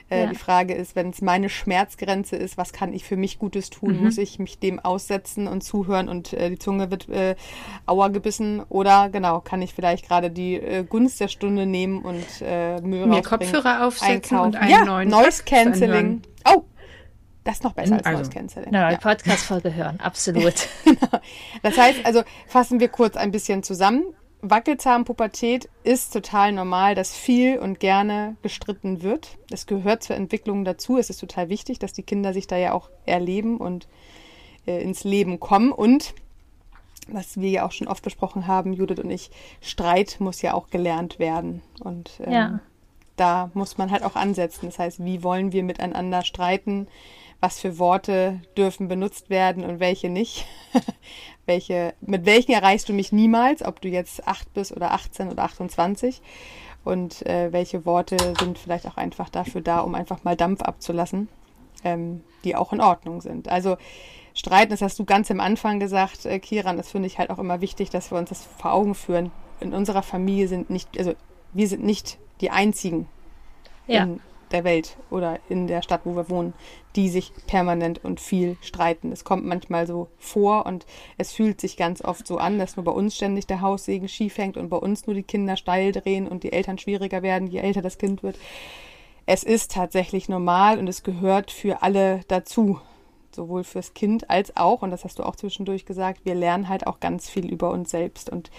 Äh, 0.08 0.22
Ja. 0.22 0.26
Die 0.28 0.36
Frage 0.36 0.72
ist, 0.74 0.94
wenn 0.94 1.10
es 1.10 1.20
meine 1.20 1.48
Schmerzgrenze 1.48 2.36
ist, 2.36 2.56
was 2.56 2.72
kann 2.72 2.92
ich 2.92 3.02
für 3.02 3.16
mich 3.16 3.40
Gutes 3.40 3.70
tun? 3.70 4.04
Muss 4.04 4.18
ich 4.18 4.38
mich 4.38 4.60
dem 4.60 4.78
aussetzen 4.78 5.48
und 5.48 5.62
zuhören 5.64 6.08
und 6.08 6.32
äh, 6.32 6.48
die 6.50 6.58
Zunge 6.60 6.92
wird 6.92 7.08
äh, 7.08 7.34
auer 7.86 8.10
gebissen? 8.10 8.62
Oder 8.68 9.08
genau, 9.10 9.40
kann 9.40 9.62
ich 9.62 9.74
vielleicht 9.74 10.06
gerade 10.06 10.30
die 10.30 10.54
äh, 10.54 10.84
Gunst 10.84 11.18
der 11.18 11.26
Stunde 11.26 11.66
nehmen 11.66 12.02
und 12.02 12.24
äh, 12.40 12.80
Mühe 12.82 13.06
Mir 13.08 13.22
Kopfhörer 13.22 13.84
aufsetzen 13.84 14.36
einkaufen. 14.36 14.46
und 14.46 14.56
einen 14.56 14.70
ja, 14.70 14.84
neuen 14.84 15.08
Noise 15.08 15.42
Cancelling. 15.44 16.22
Oh, 16.48 16.62
das 17.46 17.54
ist 17.56 17.64
noch 17.64 17.72
besser 17.72 17.94
als 17.96 18.04
Also. 18.04 18.18
Noise 18.18 18.30
Cancelling. 18.30 18.68
Na, 18.72 18.90
Ja. 18.90 18.96
die 18.96 19.02
Podcast-Folge 19.02 19.74
hören, 19.74 19.98
absolut. 20.00 20.68
Das 21.62 21.78
heißt 21.78 22.04
also, 22.04 22.22
fassen 22.46 22.78
wir 22.80 22.88
kurz 22.88 23.16
ein 23.16 23.30
bisschen 23.30 23.62
zusammen. 23.62 24.04
Wackelzahnpubertät 24.42 25.68
ist 25.82 26.12
total 26.12 26.52
normal, 26.52 26.94
dass 26.94 27.14
viel 27.14 27.58
und 27.58 27.80
gerne 27.80 28.36
gestritten 28.42 29.02
wird. 29.02 29.38
Es 29.50 29.66
gehört 29.66 30.02
zur 30.02 30.16
Entwicklung 30.16 30.64
dazu. 30.64 30.98
Es 30.98 31.08
ist 31.10 31.18
total 31.18 31.48
wichtig, 31.48 31.78
dass 31.78 31.92
die 31.92 32.02
Kinder 32.02 32.32
sich 32.32 32.46
da 32.46 32.56
ja 32.56 32.72
auch 32.72 32.90
erleben 33.06 33.56
und 33.56 33.88
äh, 34.66 34.82
ins 34.82 35.04
Leben 35.04 35.40
kommen. 35.40 35.72
Und 35.72 36.14
was 37.08 37.40
wir 37.40 37.50
ja 37.50 37.66
auch 37.66 37.72
schon 37.72 37.88
oft 37.88 38.02
besprochen 38.02 38.46
haben, 38.46 38.72
Judith 38.72 38.98
und 38.98 39.10
ich, 39.10 39.30
Streit 39.60 40.16
muss 40.18 40.42
ja 40.42 40.54
auch 40.54 40.68
gelernt 40.70 41.18
werden. 41.18 41.62
Und 41.80 42.10
ähm, 42.24 42.32
Ja. 42.32 42.60
Da 43.16 43.50
muss 43.54 43.78
man 43.78 43.90
halt 43.90 44.02
auch 44.02 44.16
ansetzen. 44.16 44.66
Das 44.66 44.78
heißt, 44.78 45.04
wie 45.04 45.22
wollen 45.22 45.52
wir 45.52 45.62
miteinander 45.62 46.22
streiten? 46.22 46.88
Was 47.40 47.60
für 47.60 47.78
Worte 47.78 48.40
dürfen 48.56 48.88
benutzt 48.88 49.28
werden 49.28 49.64
und 49.64 49.80
welche 49.80 50.08
nicht? 50.08 50.46
welche, 51.46 51.94
mit 52.00 52.24
welchen 52.26 52.52
erreichst 52.52 52.88
du 52.88 52.92
mich 52.92 53.12
niemals, 53.12 53.62
ob 53.62 53.80
du 53.80 53.88
jetzt 53.88 54.26
8 54.26 54.52
bist 54.54 54.74
oder 54.74 54.92
18 54.92 55.30
oder 55.30 55.44
28? 55.44 56.22
Und 56.84 57.26
äh, 57.26 57.52
welche 57.52 57.84
Worte 57.84 58.16
sind 58.38 58.58
vielleicht 58.58 58.86
auch 58.86 58.96
einfach 58.96 59.28
dafür 59.28 59.60
da, 59.60 59.80
um 59.80 59.94
einfach 59.94 60.22
mal 60.24 60.36
Dampf 60.36 60.62
abzulassen, 60.62 61.28
ähm, 61.84 62.22
die 62.44 62.54
auch 62.54 62.72
in 62.72 62.80
Ordnung 62.80 63.20
sind. 63.20 63.48
Also 63.48 63.76
Streiten, 64.34 64.70
das 64.70 64.82
hast 64.82 64.98
du 64.98 65.04
ganz 65.04 65.30
am 65.30 65.40
Anfang 65.40 65.80
gesagt, 65.80 66.26
äh, 66.26 66.38
Kiran, 66.38 66.76
das 66.76 66.90
finde 66.90 67.06
ich 67.06 67.18
halt 67.18 67.30
auch 67.30 67.38
immer 67.38 67.60
wichtig, 67.60 67.90
dass 67.90 68.12
wir 68.12 68.18
uns 68.18 68.28
das 68.28 68.44
vor 68.44 68.72
Augen 68.72 68.94
führen. 68.94 69.32
In 69.60 69.72
unserer 69.72 70.02
Familie 70.02 70.46
sind 70.46 70.70
nicht, 70.70 70.96
also 70.98 71.14
wir 71.54 71.66
sind 71.68 71.82
nicht 71.82 72.18
die 72.40 72.50
einzigen 72.50 73.08
Ja. 73.86 74.04
in 74.04 74.20
der 74.52 74.64
Welt 74.64 74.96
oder 75.10 75.40
in 75.48 75.66
der 75.66 75.82
Stadt, 75.82 76.02
wo 76.04 76.14
wir 76.14 76.30
wohnen, 76.30 76.54
die 76.94 77.08
sich 77.08 77.32
permanent 77.46 78.04
und 78.04 78.20
viel 78.20 78.56
streiten. 78.60 79.10
Es 79.10 79.24
kommt 79.24 79.44
manchmal 79.44 79.86
so 79.86 80.08
vor 80.18 80.66
und 80.66 80.86
es 81.18 81.32
fühlt 81.32 81.60
sich 81.60 81.76
ganz 81.76 82.00
oft 82.02 82.26
so 82.26 82.38
an, 82.38 82.58
dass 82.58 82.76
nur 82.76 82.84
bei 82.84 82.92
uns 82.92 83.16
ständig 83.16 83.46
der 83.46 83.60
Haussegen 83.60 84.08
schief 84.08 84.38
hängt 84.38 84.56
und 84.56 84.68
bei 84.68 84.76
uns 84.76 85.06
nur 85.06 85.14
die 85.14 85.24
Kinder 85.24 85.56
steil 85.56 85.92
drehen 85.92 86.28
und 86.28 86.44
die 86.44 86.52
Eltern 86.52 86.78
schwieriger 86.78 87.22
werden, 87.22 87.48
je 87.48 87.58
älter 87.58 87.82
das 87.82 87.98
Kind 87.98 88.22
wird. 88.22 88.38
Es 89.26 89.42
ist 89.42 89.72
tatsächlich 89.72 90.28
normal 90.28 90.78
und 90.78 90.88
es 90.88 91.02
gehört 91.02 91.50
für 91.50 91.82
alle 91.82 92.20
dazu. 92.28 92.80
Sowohl 93.32 93.64
fürs 93.64 93.92
Kind 93.92 94.30
als 94.30 94.56
auch, 94.56 94.80
und 94.80 94.90
das 94.92 95.04
hast 95.04 95.18
du 95.18 95.24
auch 95.24 95.36
zwischendurch 95.36 95.84
gesagt, 95.84 96.20
wir 96.24 96.34
lernen 96.34 96.68
halt 96.68 96.86
auch 96.86 97.00
ganz 97.00 97.28
viel 97.28 97.50
über 97.52 97.70
uns 97.70 97.90
selbst. 97.90 98.30
Und 98.30 98.50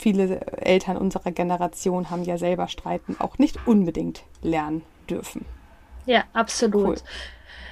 viele 0.00 0.40
Eltern 0.58 0.96
unserer 0.96 1.30
Generation 1.30 2.10
haben 2.10 2.24
ja 2.24 2.38
selber 2.38 2.68
Streiten 2.68 3.16
auch 3.18 3.38
nicht 3.38 3.58
unbedingt 3.66 4.22
lernen 4.42 4.82
dürfen. 5.08 5.44
Ja, 6.06 6.24
absolut. 6.32 6.86
Cool. 6.86 6.96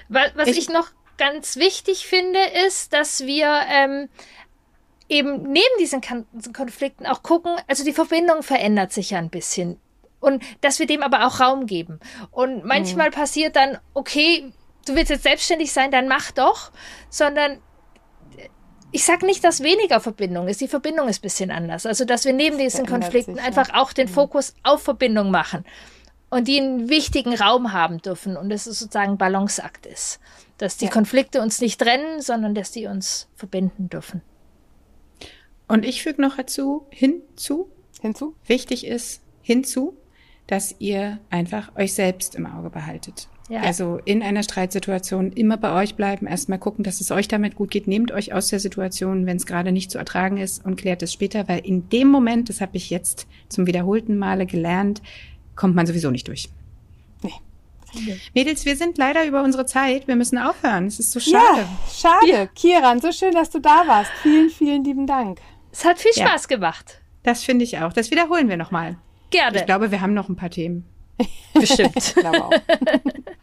Wa- 0.09 0.31
Was 0.35 0.49
Ich- 0.49 0.59
ich 0.59 0.69
noch 0.69 0.89
ganz 1.17 1.57
wichtig 1.57 2.07
finde, 2.07 2.39
ist, 2.67 2.93
dass 2.93 3.27
wir 3.27 3.61
ähm, 3.69 4.09
eben 5.09 5.43
neben 5.51 5.65
diesen 5.81 6.01
Konflikten 6.53 7.07
auch 7.07 7.23
gucken, 7.23 7.57
also 7.67 7.85
die 7.85 7.93
Verbindung 7.93 8.43
verändert 8.43 8.93
sich 8.93 9.11
ja 9.11 9.19
ein 9.19 9.31
bisschen. 9.31 9.81
Und 10.21 10.43
dass 10.61 10.79
wir 10.79 10.87
dem 10.87 11.03
aber 11.03 11.27
auch 11.27 11.41
Raum 11.41 11.67
geben. 11.67 12.01
Und 12.31 12.65
manchmal 12.65 13.11
passiert 13.11 13.57
dann, 13.57 13.79
okay, 13.95 14.53
du 14.87 14.95
willst 14.97 15.11
jetzt 15.11 15.23
selbstständig 15.23 15.73
sein, 15.73 15.91
dann 15.91 16.09
mach 16.09 16.31
doch, 16.33 16.73
sondern 17.09 17.59
ich 18.91 19.05
sage 19.05 19.27
nicht, 19.27 19.45
dass 19.45 19.63
weniger 19.63 20.01
Verbindung 20.01 20.49
ist. 20.49 20.61
Die 20.61 20.69
Verbindung 20.69 21.09
ist 21.09 21.19
ein 21.19 21.23
bisschen 21.23 21.51
anders. 21.51 21.87
Also, 21.87 22.05
dass 22.05 22.25
wir 22.25 22.33
neben 22.33 22.59
diesen 22.59 22.87
Konflikten 22.87 23.35
sich, 23.35 23.43
ja. 23.43 23.49
einfach 23.49 23.75
auch 23.75 23.93
den 23.93 24.09
Fokus 24.09 24.55
auf 24.63 24.83
Verbindung 24.83 25.31
machen 25.31 25.65
und 26.31 26.49
die 26.49 26.59
einen 26.61 26.89
wichtigen 26.89 27.35
Raum 27.35 27.73
haben 27.73 27.99
dürfen 27.99 28.37
und 28.37 28.51
es 28.51 28.67
ist 28.67 28.79
sozusagen 28.79 29.13
ein 29.13 29.19
Balanceakt 29.19 29.87
ist. 29.87 30.21
Dass 30.59 30.77
die 30.77 30.87
Ja. 30.87 30.91
Konflikte 30.91 31.41
uns 31.41 31.61
nicht 31.61 31.81
trennen, 31.81 32.21
sondern 32.21 32.55
dass 32.55 32.71
die 32.71 32.87
uns 32.87 33.29
verbinden 33.37 33.89
dürfen. 33.89 34.23
Und 35.69 35.85
ich 35.85 36.03
füge 36.03 36.21
noch 36.21 36.37
dazu, 36.37 36.87
hinzu, 36.91 37.71
Hinzu? 38.01 38.35
wichtig 38.47 38.87
ist, 38.87 39.21
hinzu, 39.43 39.97
dass 40.47 40.75
ihr 40.79 41.19
einfach 41.31 41.77
euch 41.77 41.93
selbst 41.93 42.35
im 42.35 42.47
Auge 42.47 42.71
behaltet. 42.71 43.29
Ja. 43.49 43.63
Also 43.63 43.99
in 44.05 44.23
einer 44.23 44.43
Streitsituation 44.43 45.33
immer 45.33 45.57
bei 45.57 45.73
euch 45.83 45.95
bleiben, 45.95 46.27
erstmal 46.27 46.59
gucken, 46.59 46.85
dass 46.85 47.01
es 47.01 47.11
euch 47.11 47.29
damit 47.29 47.57
gut 47.57 47.71
geht. 47.71 47.87
Nehmt 47.87 48.13
euch 48.13 48.33
aus 48.35 48.49
der 48.49 48.61
Situation, 48.61 49.25
wenn 49.25 49.39
es 49.39 49.47
gerade 49.47 49.73
nicht 49.73 49.91
zu 49.91 49.99
ertragen 49.99 50.37
ist 50.37 50.65
und 50.65 50.77
klärt 50.77 51.03
es 51.03 51.13
später, 51.13 51.49
weil 51.49 51.61
in 51.61 51.89
dem 51.89 52.09
Moment, 52.09 52.51
das 52.51 52.61
habe 52.61 52.77
ich 52.77 52.91
jetzt 52.91 53.27
zum 53.49 53.67
wiederholten 53.67 54.19
Male 54.19 54.45
gelernt, 54.45 55.01
kommt 55.57 55.75
man 55.75 55.87
sowieso 55.87 56.11
nicht 56.11 56.29
durch. 56.29 56.51
Nee. 57.23 57.33
Mädels, 58.35 58.67
wir 58.67 58.77
sind 58.77 58.99
leider 58.99 59.25
über 59.25 59.43
unsere 59.43 59.65
Zeit. 59.65 60.07
Wir 60.09 60.17
müssen 60.17 60.39
aufhören. 60.39 60.87
Es 60.87 61.01
ist 61.01 61.11
so 61.11 61.21
schade. 61.21 61.61
Ja, 61.61 61.69
schade. 61.91 62.31
Ja. 62.31 62.47
Kiran, 62.47 63.01
so 63.01 63.13
schön, 63.13 63.33
dass 63.33 63.51
du 63.51 63.61
da 63.61 63.85
warst. 63.87 64.11
Vielen, 64.23 64.51
vielen 64.51 64.85
lieben 64.85 65.07
Dank. 65.07 65.39
Es 65.73 65.85
hat 65.85 65.99
viel 65.99 66.13
Spaß 66.13 66.47
ja. 66.51 66.57
gemacht. 66.57 67.01
Das 67.23 67.45
finde 67.45 67.65
ich 67.65 67.79
auch. 67.79 67.93
Das 67.93 68.11
wiederholen 68.11 68.49
wir 68.49 68.57
nochmal. 68.57 68.97
Gerne. 69.31 69.59
Ich 69.59 69.67
glaube, 69.67 69.91
wir 69.91 70.01
haben 70.01 70.15
noch 70.15 70.29
ein 70.29 70.37
paar 70.37 70.51
Themen. 70.51 70.85
Bestimmt. 71.55 71.93
ich 71.97 72.15
glaube 72.15 72.45
auch. 72.45 72.53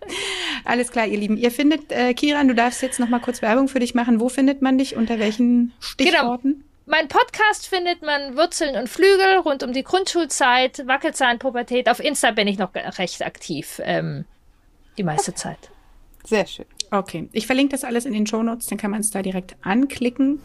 Alles 0.65 0.91
klar, 0.91 1.07
ihr 1.07 1.17
Lieben. 1.17 1.37
Ihr 1.37 1.51
findet, 1.51 1.91
äh, 1.91 2.13
Kiran, 2.13 2.47
du 2.47 2.55
darfst 2.55 2.81
jetzt 2.81 2.99
noch 2.99 3.09
mal 3.09 3.19
kurz 3.19 3.41
Werbung 3.41 3.67
für 3.67 3.79
dich 3.79 3.95
machen. 3.95 4.19
Wo 4.19 4.29
findet 4.29 4.61
man 4.61 4.77
dich? 4.77 4.95
Unter 4.95 5.19
welchen 5.19 5.73
Stichworten? 5.79 6.51
Genau. 6.53 6.65
Mein 6.87 7.07
Podcast 7.07 7.67
findet 7.67 8.03
man 8.03 8.37
Wurzeln 8.37 8.75
und 8.75 8.87
Flügel 8.87 9.37
rund 9.43 9.63
um 9.63 9.73
die 9.73 9.83
Grundschulzeit, 9.83 10.85
Wackelzahnpubertät. 10.85 11.89
Auf 11.89 11.99
Insta 11.99 12.31
bin 12.31 12.47
ich 12.47 12.59
noch 12.59 12.75
recht 12.75 13.25
aktiv, 13.25 13.81
ähm, 13.83 14.25
die 14.97 15.03
meiste 15.03 15.31
okay. 15.31 15.39
Zeit. 15.39 15.71
Sehr 16.25 16.45
schön. 16.45 16.65
Okay, 16.91 17.27
ich 17.31 17.47
verlinke 17.47 17.71
das 17.71 17.83
alles 17.83 18.05
in 18.05 18.13
den 18.13 18.27
Shownotes, 18.27 18.67
dann 18.67 18.77
kann 18.77 18.91
man 18.91 19.01
es 19.01 19.09
da 19.09 19.23
direkt 19.23 19.55
anklicken. 19.61 20.41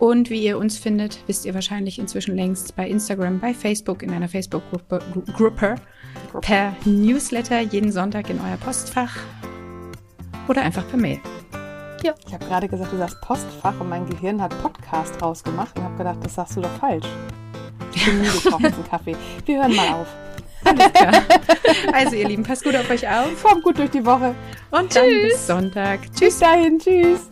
Und 0.00 0.30
wie 0.30 0.42
ihr 0.42 0.56
uns 0.56 0.78
findet, 0.78 1.18
wisst 1.26 1.44
ihr 1.44 1.52
wahrscheinlich 1.52 1.98
inzwischen 1.98 2.34
längst 2.34 2.74
bei 2.74 2.88
Instagram, 2.88 3.38
bei 3.38 3.52
Facebook, 3.52 4.02
in 4.02 4.10
einer 4.10 4.28
Facebook-Gruppe, 4.28 4.98
Gruppe, 5.36 5.74
per 6.40 6.74
Newsletter 6.86 7.60
jeden 7.60 7.92
Sonntag 7.92 8.30
in 8.30 8.40
euer 8.40 8.56
Postfach 8.56 9.14
oder 10.48 10.62
einfach 10.62 10.88
per 10.88 10.98
Mail. 10.98 11.20
Ja. 12.02 12.14
Ich 12.26 12.32
habe 12.32 12.46
gerade 12.46 12.66
gesagt, 12.66 12.92
du 12.92 12.96
sagst 12.96 13.20
Postfach 13.20 13.78
und 13.78 13.90
mein 13.90 14.08
Gehirn 14.08 14.40
hat 14.40 14.58
Podcast 14.62 15.20
rausgemacht 15.20 15.78
und 15.78 15.84
habe 15.84 15.98
gedacht, 15.98 16.18
das 16.22 16.34
sagst 16.34 16.56
du 16.56 16.62
doch 16.62 16.74
falsch. 16.78 17.06
Ich 17.94 18.06
bin 18.06 18.18
müde, 18.18 18.30
ich 18.34 18.44
brauche 18.44 18.70
Kaffee. 18.88 19.16
Wir 19.44 19.60
hören 19.60 19.76
mal 19.76 19.88
auf. 19.88 20.06
Alles 20.64 20.92
klar. 20.94 21.22
Also 21.92 22.16
ihr 22.16 22.26
Lieben, 22.26 22.42
passt 22.42 22.64
gut 22.64 22.74
auf 22.74 22.88
euch 22.88 23.06
auf. 23.06 23.42
Kommt 23.42 23.64
gut 23.64 23.76
durch 23.76 23.90
die 23.90 24.04
Woche. 24.06 24.34
Und 24.70 24.88
Tschüss. 24.88 24.94
dann 24.94 25.22
bis 25.22 25.46
Sonntag. 25.46 26.00
Tschüss. 26.12 26.20
Bis 26.20 26.38
dahin. 26.38 26.78
Tschüss. 26.78 27.28